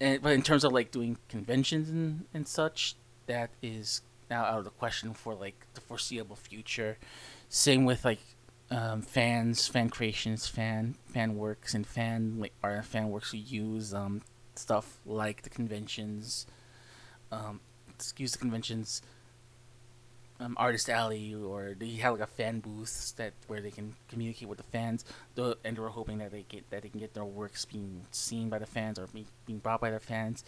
and, 0.00 0.20
but 0.22 0.32
in 0.32 0.42
terms 0.42 0.64
of 0.64 0.72
like 0.72 0.90
doing 0.90 1.18
conventions 1.28 1.88
and, 1.88 2.24
and 2.34 2.46
such, 2.46 2.96
that 3.26 3.50
is 3.62 4.02
now 4.30 4.44
out 4.44 4.58
of 4.58 4.64
the 4.64 4.70
question 4.70 5.14
for 5.14 5.34
like 5.34 5.66
the 5.74 5.80
foreseeable 5.80 6.36
future. 6.36 6.98
Same 7.48 7.84
with 7.84 8.04
like 8.04 8.20
um, 8.70 9.02
fans, 9.02 9.68
fan 9.68 9.88
creations, 9.90 10.46
fan 10.48 10.96
fan 11.06 11.36
works, 11.36 11.74
and 11.74 11.86
fan 11.86 12.36
like 12.38 12.52
our 12.62 12.82
fan 12.82 13.10
works 13.10 13.30
who 13.30 13.38
use 13.38 13.94
um, 13.94 14.22
stuff 14.56 14.98
like 15.06 15.42
the 15.42 15.50
conventions. 15.50 16.46
Um, 17.30 17.60
excuse 17.88 18.32
the 18.32 18.38
conventions 18.38 19.02
um, 20.40 20.54
artist 20.58 20.88
alley 20.88 21.34
or 21.34 21.74
they 21.78 21.90
have 21.96 22.14
like 22.14 22.22
a 22.22 22.26
fan 22.26 22.60
booth 22.60 23.14
that 23.16 23.32
where 23.46 23.60
they 23.60 23.70
can 23.70 23.94
communicate 24.08 24.48
with 24.48 24.58
the 24.58 24.64
fans. 24.64 25.04
The, 25.34 25.56
and 25.64 25.76
they 25.76 25.80
were 25.80 25.88
hoping 25.88 26.18
that 26.18 26.30
they 26.30 26.44
get 26.48 26.68
that 26.70 26.82
they 26.82 26.88
can 26.88 27.00
get 27.00 27.14
their 27.14 27.24
works 27.24 27.64
being 27.64 28.02
seen 28.10 28.48
by 28.48 28.58
the 28.58 28.66
fans 28.66 28.98
or 28.98 29.06
be, 29.06 29.26
being 29.46 29.58
brought 29.58 29.80
by 29.80 29.90
the 29.90 30.00
fans. 30.00 30.44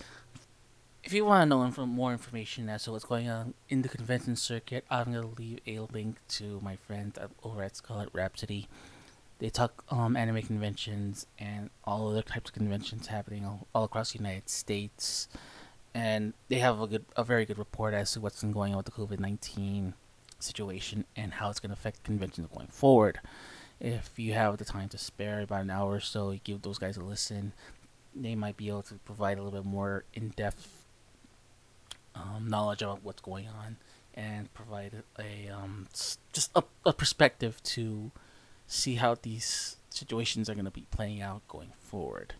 If 1.04 1.12
you 1.12 1.24
want 1.24 1.42
to 1.42 1.46
know 1.46 1.62
inf- 1.62 1.78
more 1.78 2.12
information 2.12 2.68
as 2.68 2.84
to 2.84 2.92
what's 2.92 3.04
going 3.04 3.28
on 3.28 3.54
in 3.68 3.82
the 3.82 3.88
convention 3.88 4.36
circuit, 4.36 4.84
I'm 4.90 5.12
gonna 5.12 5.26
leave 5.38 5.60
a 5.66 5.80
link 5.80 6.18
to 6.28 6.60
my 6.62 6.76
friends 6.76 7.18
over 7.42 7.62
at 7.62 7.76
Scarlet 7.76 8.10
Rhapsody. 8.12 8.68
They 9.38 9.50
talk 9.50 9.84
um, 9.88 10.16
anime 10.16 10.42
conventions 10.42 11.26
and 11.38 11.70
all 11.84 12.10
other 12.10 12.22
types 12.22 12.50
of 12.50 12.54
conventions 12.54 13.06
happening 13.06 13.44
all, 13.44 13.68
all 13.72 13.84
across 13.84 14.12
the 14.12 14.18
United 14.18 14.48
States 14.50 15.28
and 15.94 16.34
they 16.48 16.58
have 16.58 16.80
a 16.80 16.86
good, 16.86 17.04
a 17.16 17.24
very 17.24 17.44
good 17.44 17.58
report 17.58 17.94
as 17.94 18.12
to 18.12 18.20
what's 18.20 18.40
been 18.40 18.52
going 18.52 18.72
on 18.72 18.78
with 18.78 18.86
the 18.86 18.92
COVID 18.92 19.18
nineteen 19.18 19.94
situation 20.38 21.04
and 21.16 21.34
how 21.34 21.50
it's 21.50 21.60
going 21.60 21.70
to 21.70 21.74
affect 21.74 22.04
conventions 22.04 22.48
going 22.54 22.68
forward. 22.68 23.20
If 23.80 24.18
you 24.18 24.34
have 24.34 24.56
the 24.56 24.64
time 24.64 24.88
to 24.90 24.98
spare, 24.98 25.40
about 25.40 25.62
an 25.62 25.70
hour 25.70 25.92
or 25.94 26.00
so, 26.00 26.30
you 26.30 26.40
give 26.42 26.62
those 26.62 26.78
guys 26.78 26.96
a 26.96 27.02
listen. 27.02 27.52
They 28.14 28.34
might 28.34 28.56
be 28.56 28.68
able 28.68 28.82
to 28.82 28.94
provide 28.94 29.38
a 29.38 29.42
little 29.42 29.60
bit 29.62 29.68
more 29.68 30.04
in 30.14 30.30
depth 30.30 30.84
um, 32.14 32.48
knowledge 32.48 32.82
about 32.82 33.04
what's 33.04 33.22
going 33.22 33.46
on 33.46 33.76
and 34.14 34.52
provide 34.52 35.04
a 35.18 35.48
um, 35.48 35.86
just 36.32 36.50
a, 36.56 36.64
a 36.84 36.92
perspective 36.92 37.62
to 37.62 38.10
see 38.66 38.96
how 38.96 39.14
these 39.14 39.76
situations 39.90 40.50
are 40.50 40.54
going 40.54 40.64
to 40.64 40.70
be 40.70 40.86
playing 40.90 41.22
out 41.22 41.46
going 41.46 41.72
forward. 41.78 42.34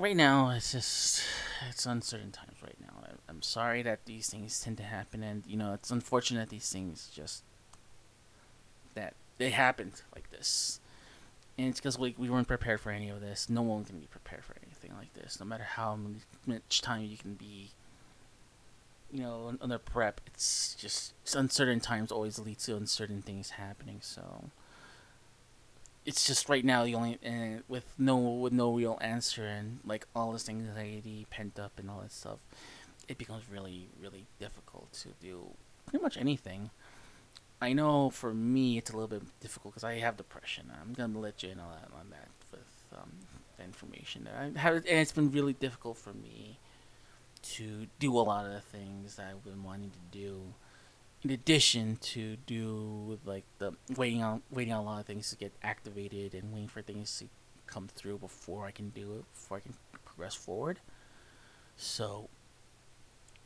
Right 0.00 0.16
now 0.16 0.50
it's 0.50 0.72
just 0.72 1.22
it's 1.68 1.84
uncertain 1.86 2.32
times 2.32 2.56
right 2.62 2.76
now. 2.80 2.86
I'm 3.28 3.42
sorry 3.42 3.82
that 3.82 4.06
these 4.06 4.28
things 4.28 4.60
tend 4.60 4.78
to 4.78 4.82
happen, 4.82 5.22
and 5.22 5.44
you 5.46 5.56
know 5.56 5.74
it's 5.74 5.90
unfortunate 5.90 6.48
these 6.48 6.70
things 6.70 7.10
just 7.14 7.44
that 8.94 9.14
they 9.38 9.50
happened 9.50 10.02
like 10.14 10.30
this. 10.30 10.80
And 11.58 11.68
it's 11.68 11.78
because 11.78 11.98
we, 11.98 12.14
we 12.16 12.30
weren't 12.30 12.48
prepared 12.48 12.80
for 12.80 12.90
any 12.90 13.10
of 13.10 13.20
this. 13.20 13.50
No 13.50 13.60
one 13.60 13.84
can 13.84 13.98
be 13.98 14.06
prepared 14.06 14.44
for 14.44 14.54
anything 14.64 14.92
like 14.96 15.12
this, 15.12 15.38
no 15.38 15.44
matter 15.44 15.64
how 15.64 15.98
much 16.46 16.80
time 16.80 17.04
you 17.04 17.18
can 17.18 17.34
be. 17.34 17.70
You 19.12 19.22
know, 19.22 19.54
under 19.60 19.78
prep, 19.78 20.20
it's 20.26 20.74
just 20.78 21.12
it's 21.22 21.34
uncertain 21.34 21.80
times 21.80 22.10
always 22.10 22.38
leads 22.38 22.64
to 22.66 22.76
uncertain 22.76 23.22
things 23.22 23.50
happening. 23.50 23.98
So 24.00 24.50
it's 26.06 26.26
just 26.26 26.48
right 26.48 26.64
now 26.64 26.84
the 26.84 26.94
only 26.94 27.18
uh, 27.26 27.60
with 27.68 27.84
no 27.98 28.16
with 28.16 28.52
no 28.52 28.72
real 28.72 28.98
answer 29.00 29.44
and 29.44 29.80
like 29.84 30.06
all 30.14 30.32
this 30.32 30.48
anxiety 30.48 31.26
pent 31.30 31.58
up 31.58 31.72
and 31.78 31.90
all 31.90 32.00
that 32.00 32.12
stuff 32.12 32.38
it 33.08 33.18
becomes 33.18 33.42
really 33.50 33.88
really 34.00 34.26
difficult 34.38 34.92
to 34.92 35.08
do 35.20 35.50
pretty 35.86 36.02
much 36.02 36.16
anything. 36.16 36.70
I 37.62 37.74
know 37.74 38.08
for 38.08 38.32
me 38.32 38.78
it's 38.78 38.90
a 38.90 38.94
little 38.94 39.08
bit 39.08 39.22
difficult 39.40 39.74
because 39.74 39.84
i 39.84 39.98
have 39.98 40.16
depression. 40.16 40.70
I'm 40.80 40.94
gonna 40.94 41.18
let 41.18 41.42
you 41.42 41.50
in 41.50 41.60
on 41.60 41.70
that, 41.72 41.90
on 41.94 42.08
that 42.10 42.28
with 42.50 42.98
um, 42.98 43.10
the 43.60 43.64
information 43.64 44.24
that 44.24 44.34
i 44.34 44.58
have 44.58 44.76
and 44.76 44.86
it's 44.86 45.12
been 45.12 45.30
really 45.30 45.52
difficult 45.52 45.96
for 45.96 46.12
me 46.12 46.58
to 47.42 47.86
do 47.98 48.16
a 48.18 48.20
lot 48.20 48.46
of 48.46 48.52
the 48.52 48.60
things 48.60 49.16
that 49.16 49.26
i've 49.30 49.44
been 49.44 49.62
wanting 49.62 49.90
to 49.90 50.18
do 50.18 50.40
in 51.22 51.30
addition 51.30 51.96
to 51.96 52.36
do 52.46 53.18
like 53.24 53.44
the 53.58 53.72
waiting 53.96 54.22
on 54.22 54.42
waiting 54.50 54.72
on 54.72 54.80
a 54.80 54.82
lot 54.82 55.00
of 55.00 55.06
things 55.06 55.30
to 55.30 55.36
get 55.36 55.52
activated 55.62 56.34
and 56.34 56.52
waiting 56.52 56.68
for 56.68 56.82
things 56.82 57.18
to 57.18 57.26
come 57.66 57.88
through 57.88 58.18
before 58.18 58.66
I 58.66 58.70
can 58.70 58.90
do 58.90 59.16
it 59.18 59.24
before 59.34 59.58
I 59.58 59.60
can 59.60 59.74
progress 60.04 60.34
forward. 60.34 60.80
So 61.76 62.28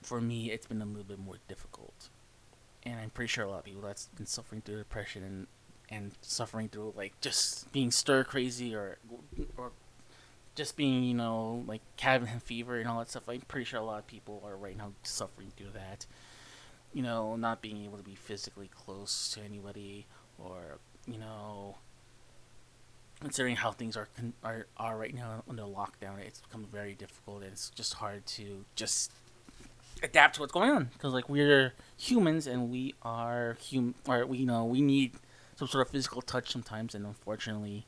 for 0.02 0.20
me 0.20 0.50
it's 0.50 0.66
been 0.66 0.82
a 0.82 0.86
little 0.86 1.04
bit 1.04 1.18
more 1.18 1.36
difficult. 1.48 2.08
And 2.84 3.00
I'm 3.00 3.10
pretty 3.10 3.28
sure 3.28 3.44
a 3.44 3.50
lot 3.50 3.60
of 3.60 3.64
people 3.64 3.82
that's 3.82 4.06
been 4.08 4.26
suffering 4.26 4.62
through 4.62 4.78
depression 4.78 5.24
and 5.24 5.46
and 5.90 6.12
suffering 6.22 6.68
through 6.68 6.94
like 6.96 7.20
just 7.20 7.70
being 7.72 7.90
stir 7.90 8.24
crazy 8.24 8.74
or 8.74 8.98
or 9.56 9.72
just 10.54 10.76
being, 10.76 11.02
you 11.02 11.14
know, 11.14 11.64
like 11.66 11.80
cabin 11.96 12.38
fever 12.44 12.78
and 12.78 12.88
all 12.88 13.00
that 13.00 13.10
stuff. 13.10 13.24
I'm 13.28 13.40
pretty 13.40 13.64
sure 13.64 13.80
a 13.80 13.84
lot 13.84 13.98
of 13.98 14.06
people 14.06 14.42
are 14.46 14.56
right 14.56 14.76
now 14.76 14.92
suffering 15.02 15.52
through 15.56 15.70
that 15.74 16.06
you 16.94 17.02
know, 17.02 17.36
not 17.36 17.60
being 17.60 17.84
able 17.84 17.98
to 17.98 18.04
be 18.04 18.14
physically 18.14 18.70
close 18.74 19.30
to 19.34 19.42
anybody, 19.42 20.06
or 20.38 20.78
you 21.06 21.18
know, 21.18 21.76
considering 23.20 23.56
how 23.56 23.72
things 23.72 23.96
are 23.96 24.08
are 24.42 24.66
are 24.76 24.96
right 24.96 25.14
now 25.14 25.42
under 25.50 25.64
lockdown, 25.64 26.18
it's 26.24 26.40
become 26.40 26.66
very 26.72 26.94
difficult, 26.94 27.42
and 27.42 27.52
it's 27.52 27.68
just 27.70 27.94
hard 27.94 28.24
to 28.26 28.64
just 28.76 29.12
adapt 30.02 30.36
to 30.36 30.40
what's 30.40 30.52
going 30.52 30.70
on. 30.70 30.84
Because 30.92 31.12
like 31.12 31.28
we're 31.28 31.72
humans 31.96 32.46
and 32.46 32.70
we 32.70 32.94
are 33.02 33.56
hum 33.70 33.94
or 34.06 34.24
we 34.24 34.38
you 34.38 34.46
know 34.46 34.64
we 34.64 34.80
need 34.80 35.14
some 35.56 35.68
sort 35.68 35.86
of 35.86 35.90
physical 35.90 36.22
touch 36.22 36.50
sometimes, 36.50 36.94
and 36.94 37.04
unfortunately, 37.04 37.86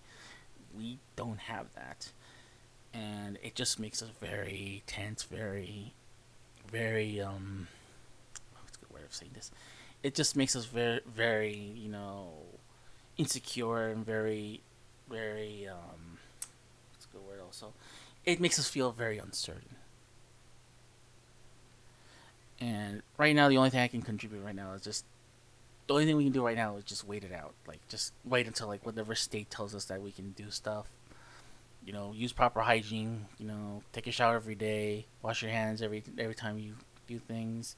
we 0.77 0.99
don't 1.15 1.39
have 1.39 1.73
that, 1.75 2.11
and 2.93 3.39
it 3.43 3.55
just 3.55 3.79
makes 3.79 4.03
us 4.03 4.11
very 4.21 4.83
tense, 4.87 5.23
very, 5.23 5.95
very 6.71 7.21
um 7.21 7.69
of 9.07 9.15
saying 9.15 9.33
this. 9.35 9.51
It 10.03 10.15
just 10.15 10.37
makes 10.37 10.55
us 10.55 10.67
very, 10.67 11.01
very, 11.07 11.55
you 11.55 11.89
know, 11.89 12.29
insecure 13.17 13.89
and 13.89 14.05
very, 14.05 14.61
very, 15.09 15.67
um, 15.69 16.19
what's 16.93 17.07
a 17.07 17.17
good 17.17 17.27
word 17.27 17.41
also? 17.45 17.73
It 18.25 18.41
makes 18.41 18.59
us 18.59 18.69
feel 18.69 18.93
very 18.93 19.19
uncertain. 19.19 19.77
And 22.61 23.03
right 23.19 23.35
now, 23.35 23.49
the 23.49 23.57
only 23.59 23.71
thing 23.71 23.81
I 23.81 23.89
can 23.89 24.03
contribute 24.03 24.43
right 24.43 24.55
now 24.55 24.73
is 24.73 24.83
just 24.83 25.05
the 25.87 25.95
only 25.95 26.07
thing 26.07 26.17
we 26.17 26.25
can 26.25 26.33
do 26.33 26.45
right 26.45 26.57
now 26.57 26.77
is 26.77 26.85
just 26.85 27.07
wait 27.07 27.23
it 27.23 27.33
out. 27.33 27.55
Like 27.67 27.87
just 27.89 28.13
wait 28.25 28.47
until 28.47 28.67
like 28.67 28.85
whatever 28.85 29.15
state 29.15 29.51
tells 29.51 29.75
us 29.75 29.85
that 29.87 30.03
we 30.03 30.11
can 30.11 30.31
do 30.33 30.51
stuff. 30.51 30.87
You 31.85 31.93
know, 31.93 32.13
use 32.15 32.33
proper 32.33 32.61
hygiene. 32.61 33.27
You 33.39 33.47
know, 33.47 33.83
take 33.93 34.07
a 34.07 34.11
shower 34.11 34.37
every 34.37 34.55
day. 34.55 35.07
Wash 35.23 35.43
your 35.43 35.51
hands 35.51 35.83
every 35.83 36.03
every 36.19 36.35
time 36.35 36.59
you 36.59 36.75
do 37.07 37.19
things 37.19 37.77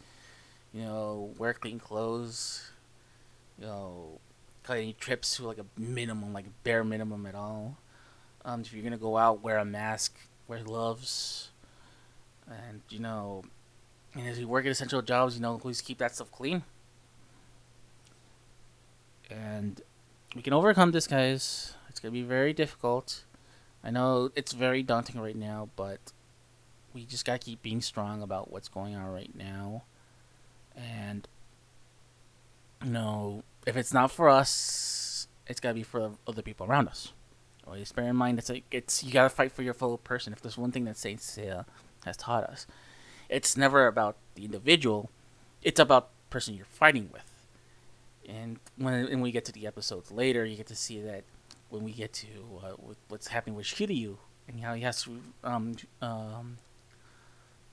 you 0.72 0.82
know, 0.82 1.34
wear 1.38 1.54
clean 1.54 1.78
clothes, 1.78 2.70
you 3.58 3.66
know, 3.66 4.20
cut 4.62 4.76
any 4.76 4.92
trips 4.92 5.36
to 5.36 5.46
like 5.46 5.58
a 5.58 5.66
minimum, 5.80 6.32
like 6.32 6.46
bare 6.62 6.84
minimum 6.84 7.26
at 7.26 7.34
all. 7.34 7.78
Um, 8.44 8.60
if 8.60 8.72
you're 8.72 8.82
gonna 8.82 8.98
go 8.98 9.16
out, 9.16 9.42
wear 9.42 9.58
a 9.58 9.64
mask, 9.64 10.14
wear 10.46 10.60
gloves, 10.62 11.50
and 12.46 12.82
you 12.88 12.98
know, 12.98 13.44
and 14.14 14.26
as 14.28 14.38
you 14.38 14.48
work 14.48 14.66
at 14.66 14.70
essential 14.70 15.02
jobs, 15.02 15.36
you 15.36 15.42
know, 15.42 15.58
please 15.58 15.80
keep 15.80 15.98
that 15.98 16.14
stuff 16.14 16.30
clean. 16.30 16.62
And 19.30 19.80
we 20.34 20.42
can 20.42 20.52
overcome 20.52 20.92
this, 20.92 21.06
guys. 21.06 21.74
It's 21.88 22.00
gonna 22.00 22.12
be 22.12 22.22
very 22.22 22.52
difficult. 22.52 23.24
I 23.82 23.90
know 23.90 24.30
it's 24.34 24.52
very 24.52 24.82
daunting 24.82 25.20
right 25.20 25.36
now, 25.36 25.68
but 25.76 26.12
we 26.92 27.04
just 27.04 27.24
gotta 27.24 27.38
keep 27.38 27.62
being 27.62 27.80
strong 27.80 28.22
about 28.22 28.50
what's 28.50 28.68
going 28.68 28.94
on 28.94 29.06
right 29.12 29.34
now 29.34 29.82
and 30.78 31.26
you 32.84 32.90
know 32.90 33.42
if 33.66 33.76
it's 33.76 33.92
not 33.92 34.10
for 34.10 34.28
us 34.28 35.26
it's 35.46 35.60
got 35.60 35.70
to 35.70 35.74
be 35.74 35.82
for 35.82 36.12
other 36.26 36.42
people 36.42 36.66
around 36.66 36.88
us. 36.88 37.12
Always 37.66 37.92
bear 37.92 38.06
in 38.06 38.16
mind 38.16 38.38
it's 38.38 38.48
like 38.48 38.64
it's 38.70 39.02
you 39.02 39.12
got 39.12 39.24
to 39.24 39.30
fight 39.30 39.52
for 39.52 39.62
your 39.62 39.74
fellow 39.74 39.96
person. 39.96 40.32
If 40.32 40.40
there's 40.40 40.58
one 40.58 40.72
thing 40.72 40.84
that 40.84 40.96
saint 40.96 41.20
seiya 41.20 41.64
has 42.04 42.16
taught 42.16 42.44
us 42.44 42.66
it's 43.28 43.56
never 43.56 43.86
about 43.86 44.16
the 44.34 44.44
individual 44.44 45.10
it's 45.62 45.80
about 45.80 46.08
the 46.10 46.30
person 46.30 46.54
you're 46.54 46.64
fighting 46.66 47.10
with. 47.12 47.24
And 48.28 48.58
when, 48.76 49.06
when 49.06 49.20
we 49.20 49.32
get 49.32 49.44
to 49.46 49.52
the 49.52 49.66
episodes 49.66 50.10
later 50.10 50.44
you 50.44 50.56
get 50.56 50.66
to 50.68 50.76
see 50.76 51.00
that 51.02 51.24
when 51.70 51.84
we 51.84 51.92
get 51.92 52.12
to 52.14 52.26
uh, 52.62 52.72
what's 53.08 53.28
happening 53.28 53.54
with 53.54 53.66
shiryu 53.66 54.16
and 54.46 54.60
how 54.60 54.74
he 54.74 54.82
has 54.82 55.02
to 55.02 55.20
um, 55.44 55.74
um, 56.00 56.58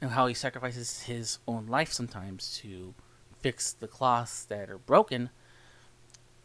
and 0.02 0.12
how 0.12 0.28
he 0.28 0.34
sacrifices 0.34 1.04
his 1.04 1.40
own 1.48 1.68
life 1.68 1.92
sometimes 1.92 2.60
to 2.62 2.94
fix 3.40 3.74
the 3.74 3.88
cloths 3.88 4.44
that 4.46 4.70
are 4.70 4.78
broken, 4.78 5.30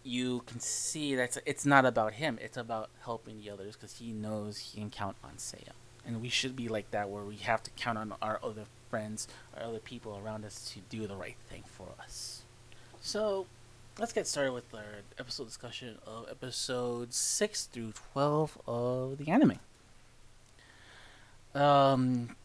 you 0.02 0.42
can 0.46 0.60
see 0.60 1.14
that 1.14 1.36
it's 1.44 1.66
not 1.66 1.84
about 1.84 2.14
him. 2.14 2.38
It's 2.40 2.56
about 2.56 2.90
helping 3.02 3.40
the 3.40 3.50
others 3.50 3.76
because 3.76 3.98
he 3.98 4.12
knows 4.12 4.58
he 4.58 4.80
can 4.80 4.90
count 4.90 5.16
on 5.22 5.32
Seiya. 5.36 5.72
And 6.06 6.22
we 6.22 6.28
should 6.28 6.56
be 6.56 6.68
like 6.68 6.90
that 6.92 7.10
where 7.10 7.24
we 7.24 7.36
have 7.36 7.62
to 7.64 7.70
count 7.72 7.98
on 7.98 8.14
our 8.22 8.40
other 8.42 8.64
friends 8.88 9.28
or 9.56 9.62
other 9.62 9.78
people 9.78 10.20
around 10.22 10.44
us 10.44 10.70
to 10.72 10.80
do 10.88 11.06
the 11.06 11.16
right 11.16 11.36
thing 11.48 11.62
for 11.66 11.88
us. 12.00 12.42
So, 13.00 13.46
let's 13.98 14.12
get 14.12 14.26
started 14.26 14.52
with 14.52 14.74
our 14.74 15.02
episode 15.18 15.44
discussion 15.44 15.98
of 16.06 16.26
episodes 16.30 17.16
6 17.16 17.66
through 17.66 17.92
12 18.12 18.58
of 18.66 19.18
the 19.18 19.30
anime. 19.30 19.58
Um, 21.54 22.36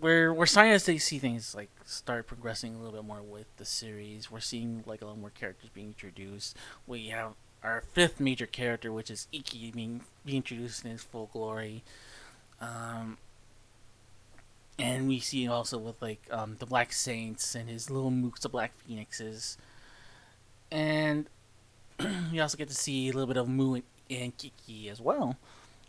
we're 0.00 0.32
we're 0.32 0.46
starting 0.46 0.78
to 0.78 0.98
see 1.00 1.18
things 1.18 1.54
like 1.54 1.70
start 1.84 2.26
progressing 2.26 2.74
a 2.74 2.78
little 2.78 2.92
bit 2.92 3.04
more 3.04 3.22
with 3.22 3.46
the 3.56 3.64
series. 3.64 4.30
We're 4.30 4.40
seeing 4.40 4.84
like 4.86 5.02
a 5.02 5.06
lot 5.06 5.18
more 5.18 5.30
characters 5.30 5.70
being 5.72 5.88
introduced. 5.88 6.56
We 6.86 7.08
have 7.08 7.34
our 7.62 7.82
fifth 7.92 8.20
major 8.20 8.46
character, 8.46 8.92
which 8.92 9.10
is 9.10 9.26
Ikki, 9.32 9.72
being, 9.72 10.02
being 10.24 10.38
introduced 10.38 10.84
in 10.84 10.92
his 10.92 11.02
full 11.02 11.28
glory. 11.32 11.82
Um, 12.60 13.18
and 14.78 15.08
we 15.08 15.20
see 15.20 15.48
also 15.48 15.78
with 15.78 16.00
like 16.00 16.22
um, 16.30 16.56
the 16.58 16.66
Black 16.66 16.92
Saints 16.92 17.54
and 17.54 17.68
his 17.68 17.90
little 17.90 18.10
mooks, 18.10 18.40
the 18.40 18.48
Black 18.48 18.72
Phoenixes, 18.86 19.56
and 20.70 21.28
we 22.32 22.40
also 22.40 22.58
get 22.58 22.68
to 22.68 22.74
see 22.74 23.08
a 23.08 23.12
little 23.12 23.26
bit 23.26 23.36
of 23.36 23.48
Mu 23.48 23.74
and, 23.74 23.82
and 24.10 24.36
Kiki 24.36 24.88
as 24.88 25.00
well. 25.00 25.36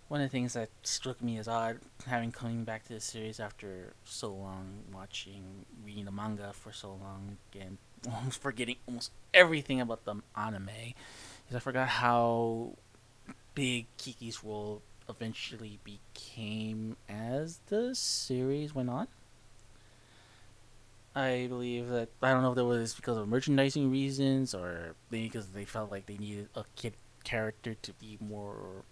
One 0.07 0.21
of 0.21 0.29
the 0.29 0.31
things 0.31 0.53
that 0.53 0.69
struck 0.83 1.21
me 1.21 1.37
as 1.37 1.49
odd, 1.49 1.79
having 2.05 2.31
coming 2.31 2.63
back 2.63 2.85
to 2.85 2.93
the 2.93 3.01
series 3.01 3.41
after 3.41 3.93
so 4.05 4.33
long, 4.33 4.83
watching 4.93 5.65
reading 5.85 6.05
the 6.05 6.11
manga 6.11 6.53
for 6.53 6.71
so 6.71 6.89
long, 6.89 7.37
and 7.59 7.77
almost 8.13 8.41
forgetting 8.41 8.77
almost 8.87 9.11
everything 9.33 9.81
about 9.81 10.05
the 10.05 10.15
anime, 10.35 10.69
is 11.49 11.55
I 11.55 11.59
forgot 11.59 11.89
how 11.89 12.73
big 13.53 13.87
Kiki's 13.97 14.43
role 14.43 14.81
eventually 15.09 15.79
became 15.83 16.95
as 17.09 17.59
the 17.67 17.93
series 17.93 18.73
went 18.73 18.89
on. 18.89 19.07
I 21.15 21.47
believe 21.49 21.89
that 21.89 22.09
I 22.21 22.31
don't 22.31 22.43
know 22.43 22.51
if 22.51 22.55
that 22.57 22.65
was 22.65 22.93
because 22.93 23.17
of 23.17 23.27
merchandising 23.27 23.89
reasons 23.89 24.53
or 24.53 24.95
maybe 25.09 25.23
because 25.23 25.47
they 25.47 25.65
felt 25.65 25.91
like 25.91 26.05
they 26.05 26.17
needed 26.17 26.49
a 26.55 26.63
kid 26.75 26.93
character 27.23 27.73
to 27.73 27.93
be 27.93 28.19
more 28.21 28.83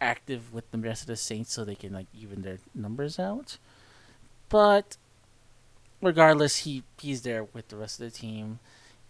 active 0.00 0.52
with 0.52 0.70
the 0.70 0.78
rest 0.78 1.02
of 1.02 1.06
the 1.08 1.16
Saints 1.16 1.52
so 1.52 1.64
they 1.64 1.74
can 1.74 1.92
like 1.92 2.06
even 2.18 2.42
their 2.42 2.58
numbers 2.74 3.18
out. 3.18 3.58
But 4.48 4.96
regardless, 6.00 6.58
he 6.58 6.82
he's 7.00 7.22
there 7.22 7.44
with 7.44 7.68
the 7.68 7.76
rest 7.76 8.00
of 8.00 8.12
the 8.12 8.16
team, 8.18 8.58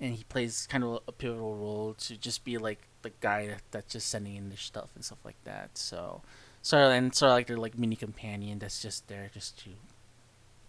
and 0.00 0.14
he 0.14 0.24
plays 0.24 0.66
kind 0.70 0.84
of 0.84 1.00
a 1.06 1.12
pivotal 1.12 1.56
role 1.56 1.94
to 2.00 2.16
just 2.16 2.44
be 2.44 2.58
like 2.58 2.78
the 3.02 3.10
guy 3.20 3.46
that, 3.48 3.62
that's 3.70 3.92
just 3.92 4.08
sending 4.08 4.36
in 4.36 4.48
their 4.48 4.58
stuff 4.58 4.88
and 4.94 5.04
stuff 5.04 5.18
like 5.24 5.42
that. 5.44 5.76
So, 5.76 6.22
so 6.62 6.78
and 6.90 7.14
sort 7.14 7.30
of 7.30 7.36
like 7.36 7.46
their 7.46 7.56
like 7.56 7.78
mini 7.78 7.96
companion 7.96 8.58
that's 8.58 8.80
just 8.80 9.08
there 9.08 9.30
just 9.32 9.58
to 9.64 9.70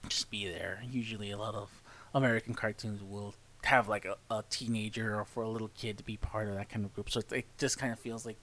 just 0.10 0.30
be 0.30 0.48
there. 0.48 0.82
Usually, 0.90 1.32
a 1.32 1.38
lot 1.38 1.56
of 1.56 1.82
American 2.14 2.54
cartoons 2.54 3.02
will 3.04 3.36
have 3.66 3.88
like 3.88 4.06
a, 4.06 4.16
a 4.30 4.44
teenager 4.50 5.20
or 5.20 5.26
for 5.26 5.44
a 5.44 5.50
little 5.50 5.70
kid 5.76 5.98
to 5.98 6.04
be 6.04 6.18
part 6.18 6.48
of 6.48 6.56
that 6.56 6.70
kind 6.70 6.86
of 6.86 6.94
group. 6.94 7.10
So 7.10 7.22
it 7.32 7.46
just 7.58 7.78
kind 7.78 7.92
of 7.92 8.00
feels 8.00 8.26
like 8.26 8.38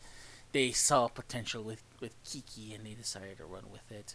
they 0.52 0.73
saw 0.73 1.09
potential 1.09 1.62
with 1.62 1.82
with 2.00 2.14
Kiki 2.25 2.75
and 2.75 2.87
they 2.87 2.94
decided 2.94 3.38
to 3.38 3.44
run 3.44 3.64
with 3.73 3.90
it. 3.90 4.14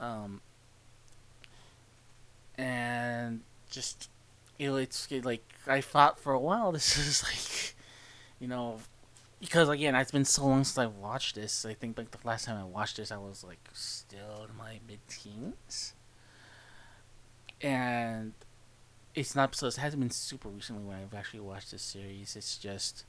Um, 0.00 0.40
and 2.56 3.42
just 3.70 4.08
you 4.58 4.70
know, 4.70 4.76
it's 4.76 5.10
like 5.10 5.44
I 5.66 5.80
thought 5.80 6.18
for 6.18 6.32
a 6.32 6.40
while 6.40 6.72
this 6.72 6.96
is 6.96 7.22
like, 7.22 7.74
you 8.40 8.48
know, 8.48 8.78
because 9.40 9.68
again 9.68 9.94
it's 9.94 10.12
been 10.12 10.24
so 10.24 10.46
long 10.46 10.64
since 10.64 10.78
I 10.78 10.86
watched 10.86 11.34
this. 11.34 11.64
I 11.64 11.74
think 11.74 11.98
like 11.98 12.10
the 12.10 12.18
last 12.24 12.44
time 12.44 12.58
I 12.58 12.64
watched 12.64 12.96
this, 12.98 13.10
I 13.10 13.18
was 13.18 13.44
like 13.44 13.68
still 13.72 14.46
in 14.48 14.56
my 14.56 14.80
mid 14.86 15.00
teens 15.08 15.94
and 17.62 18.32
it's 19.14 19.36
not 19.36 19.54
so 19.54 19.66
it 19.66 19.76
hasn't 19.76 20.00
been 20.00 20.10
super 20.10 20.48
recently 20.48 20.82
when 20.82 20.96
I've 20.98 21.14
actually 21.14 21.40
watched 21.40 21.70
this 21.70 21.82
series. 21.82 22.34
It's 22.34 22.58
just 22.58 23.04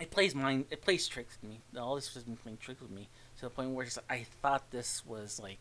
it 0.00 0.10
plays 0.10 0.34
mind 0.34 0.66
it 0.70 0.82
plays 0.82 1.06
tricks 1.06 1.36
with 1.40 1.50
me. 1.50 1.60
All 1.78 1.94
this 1.94 2.12
has 2.14 2.24
been 2.24 2.36
playing 2.36 2.58
tricks 2.58 2.80
with 2.80 2.90
me 2.90 3.08
to 3.38 3.42
the 3.42 3.50
point 3.50 3.70
where 3.70 3.86
I 4.08 4.26
thought 4.42 4.70
this 4.70 5.04
was 5.06 5.40
like 5.40 5.58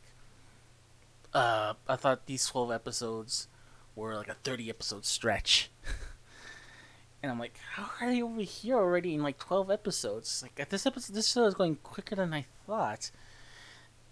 uh 1.33 1.73
I 1.87 1.95
thought 1.95 2.25
these 2.25 2.45
twelve 2.45 2.71
episodes 2.71 3.47
were 3.95 4.15
like 4.15 4.29
a 4.29 4.35
thirty 4.35 4.69
episode 4.69 5.05
stretch. 5.05 5.69
and 7.23 7.31
I'm 7.31 7.39
like, 7.39 7.57
how 7.73 7.91
are 8.01 8.11
they 8.11 8.21
over 8.21 8.41
here 8.41 8.77
already 8.77 9.13
in 9.13 9.23
like 9.23 9.37
twelve 9.37 9.69
episodes? 9.69 10.41
Like 10.41 10.59
at 10.59 10.69
this 10.69 10.85
episode 10.85 11.15
this 11.15 11.31
show 11.31 11.45
is 11.45 11.53
going 11.53 11.77
quicker 11.83 12.15
than 12.15 12.33
I 12.33 12.45
thought. 12.65 13.11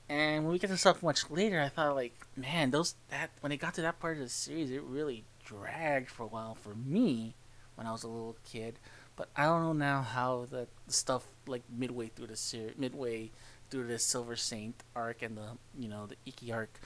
And 0.07 0.43
when 0.43 0.51
we 0.51 0.59
get 0.59 0.69
to 0.69 0.77
stuff 0.77 1.01
much 1.01 1.31
later, 1.31 1.61
I 1.61 1.69
thought 1.69 1.95
like, 1.95 2.13
man, 2.35 2.71
those 2.71 2.95
that 3.09 3.31
when 3.39 3.51
it 3.51 3.57
got 3.57 3.75
to 3.75 3.81
that 3.81 3.99
part 3.99 4.17
of 4.17 4.23
the 4.23 4.29
series, 4.29 4.69
it 4.69 4.83
really 4.83 5.23
dragged 5.43 6.09
for 6.09 6.23
a 6.23 6.27
while 6.27 6.53
for 6.53 6.75
me 6.75 7.33
when 7.75 7.87
I 7.87 7.91
was 7.91 8.03
a 8.03 8.09
little 8.09 8.35
kid. 8.43 8.77
But 9.15 9.29
I 9.35 9.45
don't 9.45 9.61
know 9.63 9.73
now 9.73 10.01
how 10.01 10.47
the 10.49 10.67
stuff 10.87 11.27
like 11.47 11.63
midway 11.69 12.07
through 12.07 12.27
the 12.27 12.35
series, 12.35 12.77
midway 12.77 13.31
through 13.69 13.87
the 13.87 13.99
Silver 13.99 14.35
Saint 14.35 14.75
arc 14.95 15.21
and 15.21 15.37
the 15.37 15.57
you 15.77 15.87
know 15.87 16.07
the 16.07 16.15
Ikki 16.25 16.51
arc, 16.51 16.79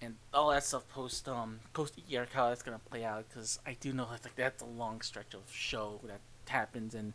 and 0.00 0.16
all 0.34 0.50
that 0.50 0.64
stuff 0.64 0.88
post 0.88 1.28
um 1.28 1.60
post 1.72 1.94
Ikki 1.98 2.18
arc 2.18 2.32
how 2.32 2.48
that's 2.48 2.62
gonna 2.62 2.80
play 2.90 3.04
out 3.04 3.24
because 3.28 3.58
I 3.66 3.76
do 3.80 3.92
know 3.92 4.06
that's 4.10 4.24
like 4.24 4.36
that's 4.36 4.62
a 4.62 4.66
long 4.66 5.00
stretch 5.00 5.34
of 5.34 5.42
show 5.52 6.00
that 6.04 6.20
happens 6.48 6.94
and. 6.94 7.12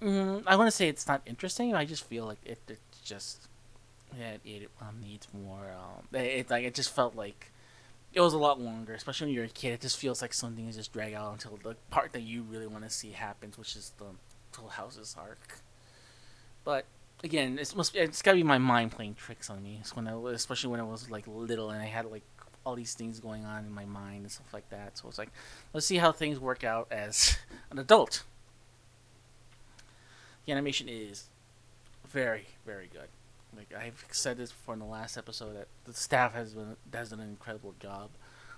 Mm, 0.00 0.42
I 0.48 0.56
want 0.56 0.66
to 0.66 0.72
say 0.72 0.88
it's 0.88 1.06
not 1.06 1.22
interesting. 1.26 1.76
I 1.76 1.84
just 1.84 2.02
feel 2.02 2.26
like 2.26 2.40
it, 2.44 2.58
it's 2.66 3.00
just 3.04 3.46
yeah, 4.18 4.36
it 4.44 4.68
um, 4.80 4.96
needs 5.00 5.28
more. 5.32 5.70
Um, 5.72 6.08
it, 6.12 6.26
it, 6.26 6.50
like 6.50 6.64
it 6.64 6.74
just 6.74 6.90
felt 6.90 7.14
like 7.14 7.52
it 8.14 8.20
was 8.20 8.34
a 8.34 8.38
lot 8.38 8.60
longer, 8.60 8.94
especially 8.94 9.28
when 9.28 9.34
you're 9.34 9.44
a 9.44 9.48
kid. 9.48 9.72
It 9.72 9.80
just 9.80 9.96
feels 9.96 10.20
like 10.20 10.34
something 10.34 10.68
is 10.68 10.76
just 10.76 10.92
dragged 10.92 11.14
out 11.14 11.32
until 11.32 11.58
the 11.62 11.76
part 11.90 12.12
that 12.12 12.22
you 12.22 12.42
really 12.42 12.66
want 12.66 12.84
to 12.84 12.90
see 12.90 13.12
happens, 13.12 13.56
which 13.56 13.74
is 13.76 13.92
the 13.98 14.06
Full 14.52 14.68
House's 14.68 15.16
arc. 15.18 15.60
But 16.64 16.84
again, 17.24 17.58
it's 17.58 17.74
must 17.74 17.96
it's 17.96 18.22
gotta 18.22 18.36
be 18.36 18.42
my 18.42 18.58
mind 18.58 18.92
playing 18.92 19.14
tricks 19.14 19.48
on 19.48 19.62
me. 19.62 19.78
It's 19.80 19.96
when 19.96 20.06
I 20.06 20.14
especially 20.32 20.70
when 20.70 20.80
I 20.80 20.84
was 20.84 21.10
like 21.10 21.24
little 21.26 21.70
and 21.70 21.80
I 21.80 21.86
had 21.86 22.06
like 22.06 22.22
all 22.64 22.76
these 22.76 22.94
things 22.94 23.18
going 23.18 23.44
on 23.44 23.64
in 23.64 23.72
my 23.72 23.84
mind 23.84 24.22
and 24.22 24.30
stuff 24.30 24.52
like 24.52 24.68
that. 24.70 24.98
So 24.98 25.08
it's 25.08 25.18
like, 25.18 25.30
let's 25.72 25.86
see 25.86 25.96
how 25.96 26.12
things 26.12 26.38
work 26.38 26.64
out 26.64 26.88
as 26.90 27.38
an 27.70 27.78
adult. 27.78 28.24
The 30.46 30.52
animation 30.52 30.88
is 30.88 31.28
very, 32.08 32.46
very 32.66 32.88
good. 32.92 33.08
Like 33.56 33.72
I've 33.78 34.04
said 34.10 34.36
this 34.36 34.50
before 34.50 34.74
in 34.74 34.80
the 34.80 34.86
last 34.86 35.16
episode 35.16 35.56
that 35.56 35.68
the 35.84 35.92
staff 35.92 36.34
has 36.34 36.54
been 36.54 36.76
has 36.92 37.10
done 37.10 37.20
an 37.20 37.28
incredible 37.28 37.74
job 37.80 38.10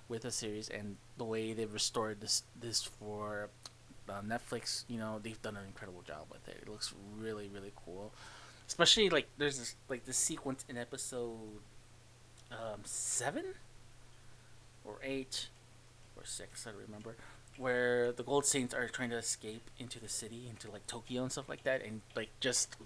with 0.09 0.23
the 0.23 0.31
series 0.31 0.69
and 0.69 0.97
the 1.17 1.25
way 1.25 1.53
they've 1.53 1.73
restored 1.73 2.21
this 2.21 2.43
this 2.59 2.83
for 2.83 3.49
uh, 4.09 4.21
Netflix. 4.23 4.85
You 4.89 4.99
know 4.99 5.19
they've 5.23 5.41
done 5.43 5.57
an 5.57 5.65
incredible 5.67 6.03
job 6.03 6.27
with 6.31 6.47
it. 6.49 6.59
It 6.63 6.69
looks 6.69 6.95
really 7.19 7.49
really 7.53 7.73
cool. 7.85 8.13
Especially 8.67 9.11
like 9.11 9.29
there's 9.37 9.59
this 9.59 9.75
like 9.89 10.05
this 10.05 10.17
sequence 10.17 10.65
in 10.69 10.79
episode 10.79 11.61
um, 12.53 12.81
seven 12.85 13.45
or 14.85 14.99
eight 15.03 15.49
or 16.17 16.25
six 16.25 16.67
I 16.67 16.71
don't 16.71 16.81
remember 16.81 17.17
where 17.57 18.13
the 18.13 18.23
Gold 18.23 18.47
Saints 18.47 18.75
are 18.75 18.89
trying 18.89 19.11
to 19.11 19.17
escape 19.17 19.71
into 19.79 20.01
the 20.01 20.09
city 20.09 20.47
into 20.49 20.71
like 20.71 20.87
Tokyo 20.87 21.23
and 21.23 21.33
stuff 21.33 21.49
like 21.49 21.65
that 21.65 21.83
and 21.85 22.01
like 22.17 22.31
just 22.41 22.77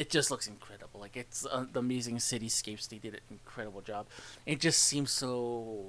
it 0.00 0.08
just 0.08 0.30
looks 0.30 0.46
incredible. 0.48 0.98
Like 0.98 1.14
it's 1.14 1.44
uh, 1.44 1.66
the 1.70 1.80
amazing 1.80 2.16
cityscapes. 2.16 2.88
They 2.88 2.96
did 2.96 3.12
an 3.12 3.20
incredible 3.30 3.82
job. 3.82 4.06
It 4.46 4.58
just 4.58 4.82
seems 4.82 5.10
so 5.10 5.84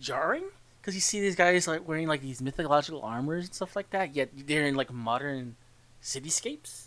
jarring 0.00 0.46
because 0.80 0.96
you 0.96 1.00
see 1.00 1.20
these 1.20 1.36
guys 1.36 1.68
like 1.68 1.86
wearing 1.86 2.08
like 2.08 2.22
these 2.22 2.42
mythological 2.42 3.02
armors 3.02 3.44
and 3.44 3.54
stuff 3.54 3.76
like 3.76 3.90
that. 3.90 4.16
Yet 4.16 4.30
they're 4.34 4.66
in 4.66 4.74
like 4.74 4.92
modern 4.92 5.54
cityscapes, 6.02 6.86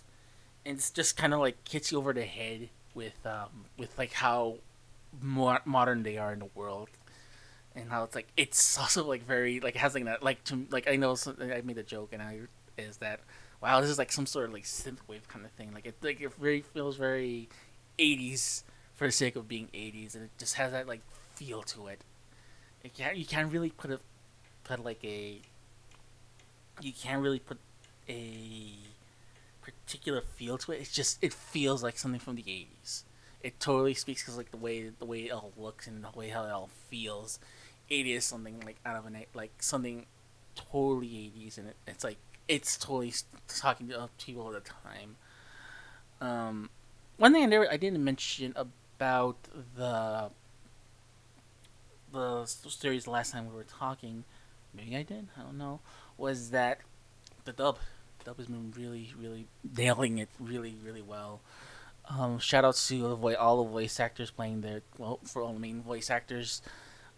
and 0.66 0.78
it's 0.78 0.92
just 0.92 1.16
kind 1.16 1.34
of 1.34 1.40
like 1.40 1.66
hits 1.66 1.94
you 1.94 1.98
over 1.98 2.12
the 2.12 2.26
head 2.26 2.68
with 2.94 3.26
um 3.26 3.64
with 3.78 3.98
like 3.98 4.12
how 4.12 4.56
more 5.22 5.62
modern 5.64 6.04
they 6.04 6.18
are 6.18 6.34
in 6.34 6.40
the 6.40 6.50
world. 6.56 6.90
And 7.74 7.90
how 7.90 8.04
it's 8.04 8.16
like 8.16 8.28
it's 8.36 8.78
also 8.84 9.06
like 9.06 9.26
very 9.26 9.62
like 9.62 9.78
has 9.78 9.94
like 9.96 10.04
that 10.04 10.22
like 10.22 10.44
to 10.46 10.66
like 10.72 10.90
I 10.90 10.98
know 10.98 11.16
I 11.40 11.62
made 11.62 11.78
a 11.78 11.84
joke 11.84 12.10
and 12.12 12.22
I 12.22 12.42
is 12.78 12.98
that 12.98 13.22
wow, 13.66 13.82
this 13.82 13.90
is 13.90 13.98
like 13.98 14.12
some 14.12 14.28
sort 14.28 14.46
of 14.46 14.54
like 14.54 14.64
synthwave 14.64 15.28
kind 15.28 15.44
of 15.44 15.52
thing. 15.52 15.74
Like 15.74 15.88
it 15.88 15.96
like 16.02 16.22
it 16.22 16.32
very 16.36 16.62
feels 16.62 16.98
very 16.98 17.50
80s 17.98 18.62
for 18.94 19.08
the 19.08 19.12
sake 19.12 19.36
of 19.36 19.48
being 19.48 19.70
80s, 19.74 20.14
and 20.14 20.24
it 20.26 20.30
just 20.38 20.54
has 20.56 20.72
that 20.72 20.88
like 20.88 21.02
feel 21.34 21.64
to 21.64 21.88
it. 21.88 22.02
it 22.84 22.94
can't, 22.94 23.18
you 23.18 23.26
can't 23.26 23.52
really 23.52 23.72
put 23.72 23.90
a 23.90 24.00
put 24.64 24.84
like 24.86 25.04
a 25.04 25.42
you 26.80 26.94
can't 26.94 27.24
really 27.24 27.40
put 27.40 27.58
a 28.08 28.74
particular 29.64 30.22
feel 30.22 30.60
to 30.60 30.72
it. 30.72 30.82
It's 30.82 30.94
just 30.94 31.18
it 31.24 31.34
feels 31.34 31.82
like 31.82 31.98
something 31.98 32.20
from 32.20 32.36
the 32.36 32.44
80s. 32.44 33.02
It 33.42 33.60
totally 33.60 33.96
speaks 33.96 34.22
because 34.22 34.38
like 34.38 34.52
the 34.52 34.58
way 34.58 34.90
the 34.90 35.06
way 35.06 35.22
it 35.22 35.32
all 35.32 35.52
looks 35.58 35.88
and 35.88 36.04
the 36.04 36.10
way 36.16 36.30
how 36.30 36.44
it 36.44 36.52
all 36.52 36.70
feels. 36.90 37.40
It 37.90 38.06
is 38.06 38.26
something 38.26 38.60
like 38.64 38.78
out 38.86 38.96
of 38.96 39.08
an 39.08 39.18
like 39.34 39.64
something 39.64 40.06
totally 40.54 41.08
80s, 41.08 41.58
and 41.58 41.70
it, 41.70 41.76
it's 41.88 42.04
like 42.04 42.18
it's 42.48 42.78
totally 42.78 43.14
talking 43.48 43.88
to 43.90 44.10
people 44.24 44.44
all 44.44 44.52
the 44.52 44.62
time. 44.62 45.16
Um, 46.22 46.70
one 47.18 47.34
thing 47.34 47.44
I 47.44 47.46
never 47.46 47.70
I 47.70 47.78
didn't 47.78 48.04
mention 48.04 48.54
about 48.56 49.38
the 49.76 50.30
the 52.12 52.46
series 52.46 53.08
last 53.08 53.32
time 53.34 53.50
we 53.50 53.56
were 53.56 53.64
talking, 53.66 54.24
maybe 54.74 54.96
I 54.96 55.04
did, 55.04 55.28
I 55.38 55.42
don't 55.42 55.58
know, 55.58 55.82
was 56.18 56.52
that 56.52 56.80
the 57.44 57.52
dub 57.52 57.78
the 58.20 58.26
dub 58.26 58.38
has 58.38 58.48
been 58.48 58.74
really 58.76 59.12
really 59.20 59.48
nailing 59.78 60.18
it 60.18 60.30
really 60.40 60.76
really 60.84 61.02
well. 61.02 61.42
Um, 62.08 62.38
shout 62.38 62.64
out 62.64 62.76
to 62.76 63.36
all 63.40 63.64
the 63.64 63.70
voice 63.70 64.00
actors 64.00 64.30
playing 64.32 64.62
their 64.62 64.82
well 64.98 65.20
for 65.26 65.42
all 65.42 65.54
the 65.54 65.60
main 65.60 65.82
voice 65.82 66.10
actors, 66.10 66.62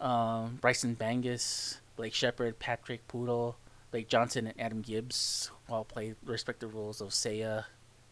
um, 0.00 0.58
Bryson 0.60 0.96
Baugus, 0.96 1.78
Blake 1.96 2.14
Shepard, 2.14 2.58
Patrick 2.58 3.06
Poole, 3.06 3.56
Blake 3.90 4.08
Johnson 4.08 4.46
and 4.46 4.60
Adam 4.60 4.82
Gibbs 4.82 5.50
all 5.68 5.84
play 5.84 6.14
respective 6.24 6.74
roles 6.74 7.00
of 7.00 7.08
Seiya, 7.08 7.64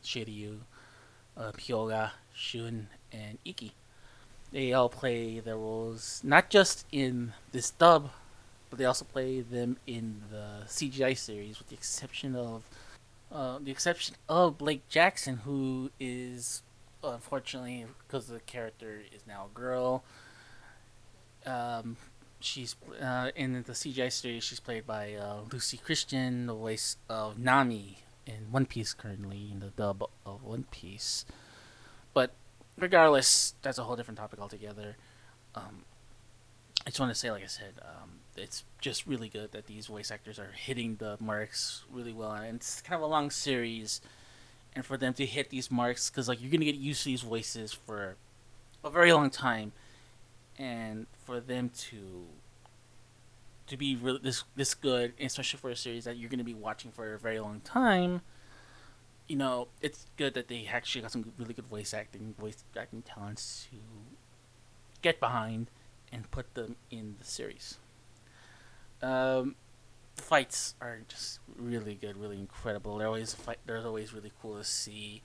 Shiryu, 0.02 0.60
uh, 1.36 1.52
Shun, 2.34 2.88
and 3.12 3.38
Ikki. 3.44 3.72
They 4.52 4.72
all 4.72 4.88
play 4.88 5.40
their 5.40 5.56
roles 5.56 6.22
not 6.24 6.50
just 6.50 6.86
in 6.92 7.32
this 7.52 7.70
dub, 7.70 8.10
but 8.70 8.78
they 8.78 8.84
also 8.84 9.04
play 9.04 9.40
them 9.40 9.76
in 9.86 10.22
the 10.30 10.64
CGI 10.66 11.16
series, 11.16 11.58
with 11.58 11.68
the 11.68 11.74
exception 11.74 12.34
of 12.34 12.62
uh, 13.30 13.58
the 13.60 13.70
exception 13.70 14.16
of 14.28 14.56
Blake 14.56 14.88
Jackson, 14.88 15.38
who 15.38 15.90
is 16.00 16.62
unfortunately 17.02 17.86
because 18.06 18.28
the 18.28 18.40
character 18.40 19.02
is 19.14 19.26
now 19.26 19.48
a 19.52 19.58
girl. 19.58 20.04
Um, 21.44 21.96
she's 22.46 22.76
uh, 23.02 23.30
in 23.35 23.62
the 23.64 23.72
CGI 23.72 24.11
series. 24.11 24.44
She's 24.44 24.61
played 24.61 24.87
by 24.87 25.14
uh, 25.14 25.40
Lucy 25.52 25.76
Christian, 25.76 26.46
the 26.46 26.54
voice 26.54 26.96
of 27.09 27.38
Nami 27.38 27.98
in 28.26 28.50
One 28.50 28.66
Piece 28.66 28.94
currently 28.94 29.48
in 29.52 29.61
the 29.61 29.68
dub 29.68 30.09
of 30.24 30.44
One 30.44 30.64
Piece. 30.70 31.24
But 32.14 32.32
regardless, 32.78 33.54
that's 33.62 33.78
a 33.78 33.85
whole 33.85 33.96
different 33.96 34.18
topic 34.18 34.40
altogether. 34.40 34.96
Um, 35.54 35.85
I 36.87 36.90
just 36.90 37.00
want 37.00 37.12
to 37.12 37.18
say, 37.18 37.30
like 37.30 37.42
I 37.42 37.48
said, 37.48 37.74
um, 37.82 38.20
it's 38.37 38.64
just 38.80 39.06
really 39.06 39.28
good 39.28 39.52
that 39.52 39.66
these 39.66 39.87
voice 39.87 40.11
actors 40.11 40.38
are 40.38 40.52
hitting 40.54 40.96
the 40.96 41.16
marks 41.20 41.82
really 41.90 42.12
well, 42.12 42.32
and 42.32 42.56
it's 42.56 42.80
kind 42.80 42.96
of 42.96 43.02
a 43.02 43.11
long 43.11 43.30
series, 43.30 44.00
and 44.74 44.85
for 44.85 44.96
them 44.96 45.12
to 45.14 45.26
hit 45.26 45.50
these 45.50 45.70
marks, 45.70 46.11
because 46.11 46.28
like 46.28 46.40
you're 46.40 46.50
gonna 46.50 46.64
get 46.64 46.76
used 46.76 47.02
to 47.02 47.09
these 47.09 47.22
voices 47.22 47.72
for 47.72 48.16
a 48.85 48.90
very 48.90 49.12
long 49.12 49.30
time, 49.30 49.72
and 50.59 51.07
for 51.25 51.40
them 51.40 51.71
to 51.71 52.27
to 53.66 53.77
be 53.77 53.97
really 53.97 54.21
this 54.23 54.45
this 54.55 54.75
good, 54.75 55.12
especially 55.21 55.59
for 55.59 55.71
a 55.71 55.77
series 55.77 56.05
that 56.05 56.16
you're 56.16 56.31
gonna 56.31 56.45
be 56.45 56.55
watching 56.55 56.90
for 56.90 57.14
a 57.14 57.19
very 57.19 57.40
long 57.40 57.61
time. 57.61 58.23
You 59.27 59.37
know, 59.37 59.69
it's 59.83 60.07
good 60.16 60.35
that 60.35 60.49
they 60.49 60.69
actually 60.73 61.03
got 61.03 61.11
some 61.11 61.33
really 61.37 61.53
good 61.53 61.66
voice 61.66 61.92
acting, 61.92 62.35
voice 62.38 62.62
acting 62.79 63.03
talents 63.03 63.66
to 63.71 63.77
get 65.03 65.19
behind 65.19 65.69
and 66.12 66.31
put 66.31 66.55
them 66.55 66.77
in 66.90 67.16
the 67.19 67.25
series. 67.25 67.79
Um, 69.03 69.57
the 70.14 70.23
fights 70.23 70.75
are 70.81 71.01
just 71.09 71.40
really 71.57 71.95
good, 71.95 72.16
really 72.16 72.38
incredible. 72.38 72.99
They're 72.99 73.09
always 73.09 73.35
fight. 73.35 73.59
They're 73.66 73.85
always 73.85 74.14
really 74.14 74.33
cool 74.40 74.57
to 74.57 74.64
see. 74.64 75.23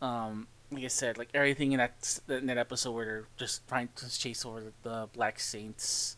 Um, 0.00 0.46
like 0.72 0.84
I 0.84 0.88
said, 0.88 1.18
like 1.18 1.28
everything 1.34 1.72
in 1.72 1.78
that 1.78 2.20
in 2.28 2.46
that 2.46 2.58
episode 2.58 2.92
where 2.92 3.04
they're 3.04 3.24
just 3.36 3.66
trying 3.68 3.88
to 3.96 4.18
chase 4.18 4.44
over 4.44 4.60
the, 4.60 4.72
the 4.82 5.08
Black 5.12 5.40
Saints, 5.40 6.16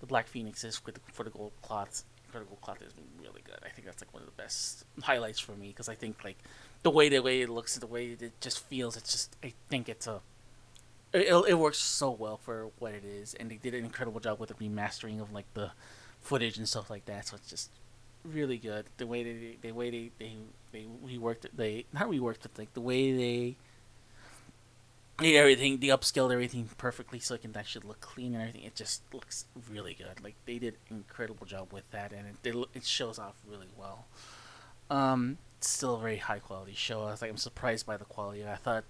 the 0.00 0.06
Black 0.06 0.26
Phoenixes 0.26 0.76
for 0.76 0.90
the, 0.90 1.00
for 1.12 1.22
the 1.22 1.30
gold 1.30 1.52
cloths. 1.62 2.04
For 2.28 2.40
the 2.40 2.44
gold 2.44 2.60
cloth 2.60 2.82
is 2.82 2.92
really 3.20 3.42
good. 3.44 3.58
I 3.64 3.68
think 3.68 3.86
that's 3.86 4.02
like 4.02 4.12
one 4.12 4.22
of 4.22 4.26
the 4.26 4.42
best 4.42 4.84
highlights 5.02 5.38
for 5.38 5.52
me 5.52 5.68
because 5.68 5.88
I 5.88 5.94
think 5.94 6.24
like 6.24 6.38
the 6.82 6.90
way 6.90 7.08
the 7.08 7.22
way 7.22 7.42
it 7.42 7.48
looks, 7.48 7.76
the 7.76 7.86
way 7.86 8.16
it 8.20 8.40
just 8.40 8.58
feels. 8.66 8.96
It's 8.96 9.12
just 9.12 9.36
I 9.44 9.52
think 9.68 9.88
it's 9.88 10.06
a 10.06 10.20
it, 11.12 11.32
it 11.48 11.58
works 11.58 11.78
so 11.78 12.10
well 12.10 12.36
for 12.36 12.70
what 12.78 12.92
it 12.92 13.04
is, 13.04 13.34
and 13.34 13.50
they 13.50 13.56
did 13.56 13.74
an 13.74 13.84
incredible 13.84 14.20
job 14.20 14.38
with 14.40 14.48
the 14.48 14.54
remastering 14.54 15.20
of 15.20 15.32
like 15.32 15.46
the 15.54 15.70
footage 16.20 16.58
and 16.58 16.68
stuff 16.68 16.90
like 16.90 17.06
that. 17.06 17.28
So 17.28 17.36
it's 17.36 17.48
just 17.48 17.70
really 18.24 18.58
good. 18.58 18.86
The 18.96 19.06
way 19.06 19.22
they, 19.22 19.56
the 19.62 19.72
way 19.72 19.90
they, 19.90 20.10
they, 20.18 20.32
they 20.72 20.86
reworked 21.04 21.44
it, 21.44 21.56
they 21.56 21.86
not 21.92 22.08
reworked 22.08 22.44
it, 22.44 22.58
like 22.58 22.74
the 22.74 22.80
way 22.80 23.12
they 23.12 23.56
made 25.20 25.36
everything, 25.36 25.78
they 25.78 25.88
upscaled 25.88 26.32
everything 26.32 26.68
perfectly 26.78 27.18
so 27.18 27.34
it 27.34 27.42
can 27.42 27.52
that 27.52 27.66
should 27.66 27.84
look 27.84 28.00
clean 28.00 28.34
and 28.34 28.42
everything. 28.42 28.62
It 28.62 28.74
just 28.74 29.02
looks 29.12 29.46
really 29.70 29.94
good. 29.94 30.22
Like 30.22 30.34
they 30.44 30.58
did 30.58 30.76
incredible 30.90 31.46
job 31.46 31.72
with 31.72 31.90
that, 31.90 32.12
and 32.12 32.36
it 32.44 32.68
it, 32.74 32.84
shows 32.84 33.18
off 33.18 33.34
really 33.46 33.68
well. 33.76 34.06
Um, 34.90 35.38
still 35.60 35.96
a 35.96 36.00
very 36.00 36.18
high 36.18 36.38
quality 36.38 36.74
show. 36.74 37.02
I 37.02 37.10
was 37.10 37.22
like, 37.22 37.30
I'm 37.30 37.36
surprised 37.36 37.86
by 37.86 37.96
the 37.96 38.04
quality. 38.04 38.46
I 38.46 38.56
thought 38.56 38.84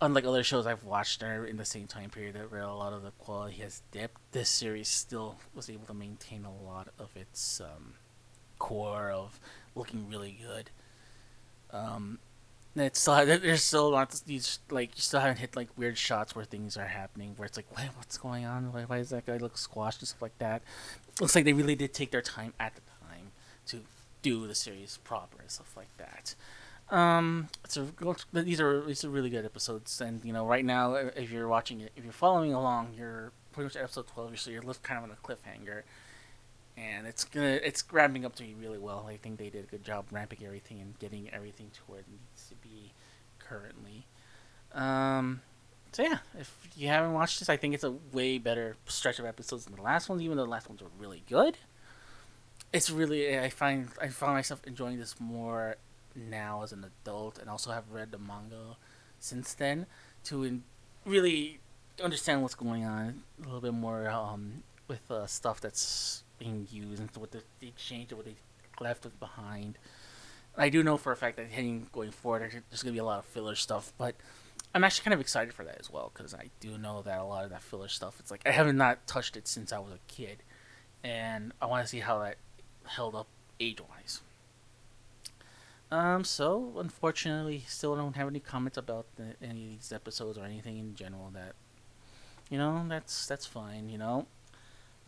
unlike 0.00 0.24
other 0.24 0.42
shows 0.42 0.66
I've 0.66 0.84
watched 0.84 1.22
in 1.22 1.56
the 1.56 1.64
same 1.64 1.86
time 1.86 2.10
period 2.10 2.36
where 2.50 2.62
a 2.62 2.74
lot 2.74 2.92
of 2.92 3.02
the 3.02 3.12
quality 3.12 3.56
has 3.62 3.82
dipped, 3.90 4.20
this 4.32 4.48
series 4.48 4.88
still 4.88 5.36
was 5.54 5.70
able 5.70 5.86
to 5.86 5.94
maintain 5.94 6.44
a 6.44 6.52
lot 6.52 6.88
of 6.98 7.16
its 7.16 7.60
um, 7.60 7.94
core 8.58 9.10
of 9.10 9.40
looking 9.74 10.08
really 10.08 10.38
good. 10.46 10.70
Um, 11.70 12.18
it's 12.76 13.00
still 13.00 13.24
there's 13.26 13.62
still 13.62 13.90
lots 13.90 14.20
of 14.20 14.26
these 14.26 14.58
like 14.70 14.96
you 14.96 15.02
still 15.02 15.20
haven't 15.20 15.38
hit 15.38 15.56
like 15.56 15.68
weird 15.76 15.96
shots 15.96 16.34
where 16.34 16.44
things 16.44 16.76
are 16.76 16.86
happening 16.86 17.34
where 17.36 17.46
it's 17.46 17.56
like 17.56 17.66
wait 17.76 17.88
what's 17.96 18.18
going 18.18 18.44
on 18.44 18.72
why, 18.72 18.82
why 18.82 19.02
that 19.02 19.26
guy 19.26 19.36
look 19.36 19.56
squashed 19.56 20.00
and 20.00 20.08
stuff 20.08 20.22
like 20.22 20.38
that. 20.38 20.62
Looks 21.20 21.34
like 21.34 21.44
they 21.44 21.52
really 21.52 21.76
did 21.76 21.94
take 21.94 22.10
their 22.10 22.22
time 22.22 22.52
at 22.58 22.74
the 22.74 22.82
time 23.06 23.30
to 23.66 23.80
do 24.22 24.46
the 24.46 24.54
series 24.54 24.98
proper 25.04 25.40
and 25.40 25.50
stuff 25.50 25.76
like 25.76 25.96
that. 25.98 26.34
Um, 26.90 27.48
a 27.76 28.42
these 28.42 28.60
are 28.60 28.82
these 28.82 29.04
are 29.04 29.08
really 29.10 29.30
good 29.30 29.44
episodes, 29.44 30.00
and 30.00 30.24
you 30.24 30.32
know, 30.32 30.46
right 30.46 30.64
now, 30.64 30.94
if 30.94 31.30
you're 31.30 31.48
watching 31.48 31.80
it, 31.80 31.92
if 31.96 32.04
you're 32.04 32.12
following 32.12 32.52
along, 32.52 32.94
you're 32.96 33.32
pretty 33.52 33.64
much 33.64 33.76
episode 33.76 34.06
twelve, 34.06 34.38
so 34.38 34.50
you're 34.50 34.62
left 34.62 34.82
kind 34.82 34.98
of 34.98 35.04
on 35.04 35.10
a 35.10 35.26
cliffhanger, 35.26 35.82
and 36.76 37.06
it's 37.06 37.24
gonna 37.24 37.60
it's 37.62 37.84
ramping 37.92 38.24
up 38.24 38.34
to 38.36 38.44
you 38.44 38.56
really 38.56 38.78
well. 38.78 39.06
I 39.08 39.16
think 39.16 39.38
they 39.38 39.50
did 39.50 39.64
a 39.64 39.66
good 39.66 39.84
job 39.84 40.06
ramping 40.10 40.40
everything 40.44 40.80
and 40.80 40.98
getting 40.98 41.30
everything 41.32 41.70
to 41.74 41.80
where 41.86 42.00
it 42.00 42.06
needs 42.08 42.48
to 42.48 42.54
be 42.56 42.92
currently. 43.38 44.06
Um, 44.72 45.42
so 45.92 46.02
yeah, 46.02 46.18
if 46.38 46.52
you 46.76 46.88
haven't 46.88 47.12
watched 47.12 47.38
this, 47.38 47.48
I 47.48 47.56
think 47.56 47.74
it's 47.74 47.84
a 47.84 47.94
way 48.12 48.38
better 48.38 48.76
stretch 48.86 49.18
of 49.18 49.24
episodes 49.24 49.66
than 49.66 49.76
the 49.76 49.82
last 49.82 50.08
ones, 50.08 50.22
even 50.22 50.36
though 50.36 50.44
the 50.44 50.50
last 50.50 50.68
ones 50.68 50.82
were 50.82 50.88
really 50.98 51.22
good. 51.28 51.56
It's 52.72 52.90
really 52.90 53.38
I 53.38 53.50
find 53.50 53.88
I 54.00 54.08
found 54.08 54.34
myself 54.34 54.60
enjoying 54.66 54.98
this 54.98 55.20
more 55.20 55.76
now 56.16 56.62
as 56.62 56.72
an 56.72 56.84
adult 56.84 57.38
and 57.38 57.48
also 57.48 57.70
have 57.70 57.84
read 57.92 58.12
the 58.12 58.18
manga 58.18 58.76
since 59.18 59.54
then 59.54 59.86
to 60.24 60.44
in, 60.44 60.62
really 61.04 61.60
understand 62.02 62.42
what's 62.42 62.54
going 62.54 62.84
on 62.84 63.22
a 63.40 63.44
little 63.44 63.60
bit 63.60 63.74
more 63.74 64.08
um, 64.08 64.62
with 64.88 65.08
uh, 65.10 65.26
stuff 65.26 65.60
that's 65.60 66.23
being 66.38 66.66
used 66.70 67.00
and 67.00 67.10
what 67.16 67.32
they 67.32 67.72
changed 67.76 68.12
or 68.12 68.16
what 68.16 68.26
they 68.26 68.36
left 68.80 69.06
behind. 69.20 69.78
I 70.56 70.68
do 70.68 70.82
know 70.82 70.96
for 70.96 71.12
a 71.12 71.16
fact 71.16 71.36
that 71.36 71.50
heading 71.50 71.88
going 71.92 72.12
forward, 72.12 72.42
there's 72.42 72.82
going 72.82 72.92
to 72.92 72.96
be 72.96 72.98
a 72.98 73.04
lot 73.04 73.18
of 73.18 73.24
filler 73.24 73.56
stuff, 73.56 73.92
but 73.98 74.14
I'm 74.74 74.84
actually 74.84 75.04
kind 75.04 75.14
of 75.14 75.20
excited 75.20 75.52
for 75.54 75.64
that 75.64 75.78
as 75.78 75.90
well 75.90 76.10
because 76.14 76.34
I 76.34 76.50
do 76.60 76.78
know 76.78 77.02
that 77.02 77.18
a 77.18 77.24
lot 77.24 77.44
of 77.44 77.50
that 77.50 77.62
filler 77.62 77.88
stuff, 77.88 78.16
it's 78.18 78.30
like 78.30 78.42
I 78.46 78.50
have 78.50 78.72
not 78.74 79.06
touched 79.06 79.36
it 79.36 79.48
since 79.48 79.72
I 79.72 79.78
was 79.78 79.92
a 79.92 79.98
kid, 80.08 80.42
and 81.02 81.52
I 81.60 81.66
want 81.66 81.84
to 81.84 81.88
see 81.88 82.00
how 82.00 82.20
that 82.20 82.36
held 82.84 83.14
up 83.14 83.26
age 83.60 83.80
wise. 83.80 84.20
Um, 85.90 86.24
so 86.24 86.72
unfortunately, 86.78 87.62
still 87.68 87.94
don't 87.94 88.16
have 88.16 88.26
any 88.26 88.40
comments 88.40 88.76
about 88.76 89.06
the, 89.16 89.34
any 89.40 89.66
of 89.66 89.70
these 89.70 89.92
episodes 89.92 90.36
or 90.38 90.44
anything 90.44 90.78
in 90.78 90.96
general. 90.96 91.30
That 91.32 91.54
you 92.50 92.58
know, 92.58 92.84
that's 92.88 93.26
that's 93.26 93.46
fine. 93.46 93.88
You 93.88 93.98
know, 93.98 94.26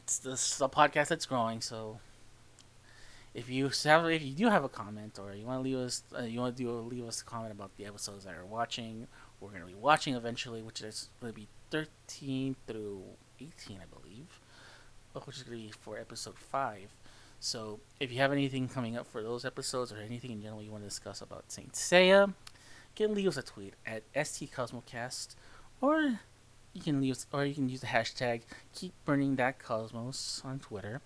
it's 0.06 0.60
a 0.60 0.68
podcast 0.68 1.08
that's 1.08 1.26
growing. 1.26 1.60
So 1.60 1.98
if 3.34 3.50
you 3.50 3.70
have, 3.84 4.06
if 4.06 4.22
you 4.22 4.32
do 4.32 4.48
have 4.48 4.64
a 4.64 4.68
comment 4.68 5.18
or 5.18 5.34
you 5.34 5.44
want 5.44 5.58
to 5.58 5.62
leave 5.62 5.78
us, 5.78 6.02
uh, 6.16 6.22
you 6.22 6.40
want 6.40 6.56
to 6.56 6.62
do 6.62 6.70
leave 6.70 7.04
us 7.04 7.22
a 7.22 7.24
comment 7.24 7.52
about 7.52 7.76
the 7.76 7.84
episodes 7.86 8.24
that 8.24 8.34
are 8.34 8.46
watching. 8.46 9.08
We're 9.40 9.50
gonna 9.50 9.66
be 9.66 9.74
watching 9.74 10.14
eventually, 10.14 10.62
which 10.62 10.80
is 10.80 11.10
gonna 11.20 11.32
be 11.32 11.48
thirteen 11.70 12.56
through 12.66 13.02
eighteen, 13.40 13.78
I 13.82 14.00
believe, 14.00 14.40
which 15.24 15.36
is 15.36 15.42
gonna 15.42 15.56
be 15.56 15.72
for 15.80 15.98
episode 15.98 16.38
five. 16.38 16.88
So 17.38 17.80
if 18.00 18.10
you 18.10 18.18
have 18.18 18.32
anything 18.32 18.68
coming 18.68 18.96
up 18.96 19.06
for 19.06 19.22
those 19.22 19.44
episodes 19.44 19.92
or 19.92 19.98
anything 19.98 20.30
in 20.30 20.40
general 20.40 20.62
you 20.62 20.70
want 20.70 20.84
to 20.84 20.88
discuss 20.88 21.20
about 21.20 21.52
Saint 21.52 21.72
Seiya, 21.72 22.32
can 22.94 23.14
leave 23.14 23.28
us 23.28 23.36
a 23.36 23.42
tweet 23.42 23.74
at 23.84 24.10
stcosmocast, 24.14 25.36
or 25.82 26.20
you 26.76 26.82
can 26.82 27.00
leave 27.00 27.16
or 27.32 27.44
you 27.44 27.54
can 27.54 27.68
use 27.68 27.80
the 27.80 27.86
hashtag 27.86 28.42
keep 28.74 28.92
burning 29.04 29.36
that 29.36 29.58
cosmos 29.58 30.42
on 30.44 30.58
Twitter, 30.58 31.00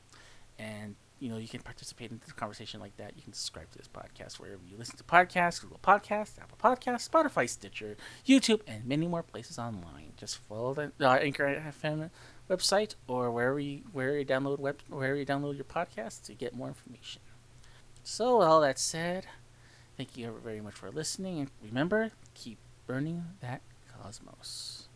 and 0.59 0.96
you 1.20 1.28
know 1.28 1.38
you 1.38 1.48
can 1.48 1.61
participate 1.61 2.11
in 2.11 2.20
the 2.26 2.33
conversation 2.33 2.80
like 2.80 2.96
that. 2.96 3.12
You 3.16 3.22
can 3.22 3.33
subscribe 3.33 3.70
to 3.70 3.78
this 3.78 3.88
podcast 3.88 4.40
wherever 4.40 4.61
you 4.68 4.76
listen 4.76 4.96
to 4.96 5.04
podcasts, 5.04 5.61
Google 5.61 5.78
Podcasts, 5.83 6.38
Apple 6.40 6.59
Podcasts, 6.62 7.09
Spotify, 7.09 7.48
Stitcher, 7.48 7.96
YouTube, 8.26 8.61
and 8.66 8.85
many 8.85 9.06
more 9.06 9.22
places 9.22 9.59
online. 9.59 10.12
Just 10.16 10.38
follow 10.48 10.74
the 10.74 10.92
uh, 11.00 11.14
Anchor 11.14 11.62
FM 11.80 12.11
website 12.50 12.96
or 13.06 13.30
wherever 13.30 13.61
you 13.61 13.83
where 13.92 14.18
you 14.18 14.26
download 14.26 14.59
web 14.59 14.80
wherever 14.88 15.16
you 15.16 15.24
download 15.24 15.54
your 15.54 15.64
podcast 15.64 16.24
to 16.24 16.35
get 16.35 16.54
more 16.54 16.68
information. 16.68 17.22
So 18.02 18.38
with 18.38 18.48
all 18.48 18.61
that 18.62 18.78
said, 18.78 19.26
thank 19.96 20.16
you 20.16 20.35
very 20.42 20.61
much 20.61 20.74
for 20.74 20.90
listening 20.90 21.38
and 21.38 21.50
remember, 21.62 22.11
keep 22.35 22.59
burning 22.87 23.24
that 23.40 23.61
cosmos. 24.02 24.89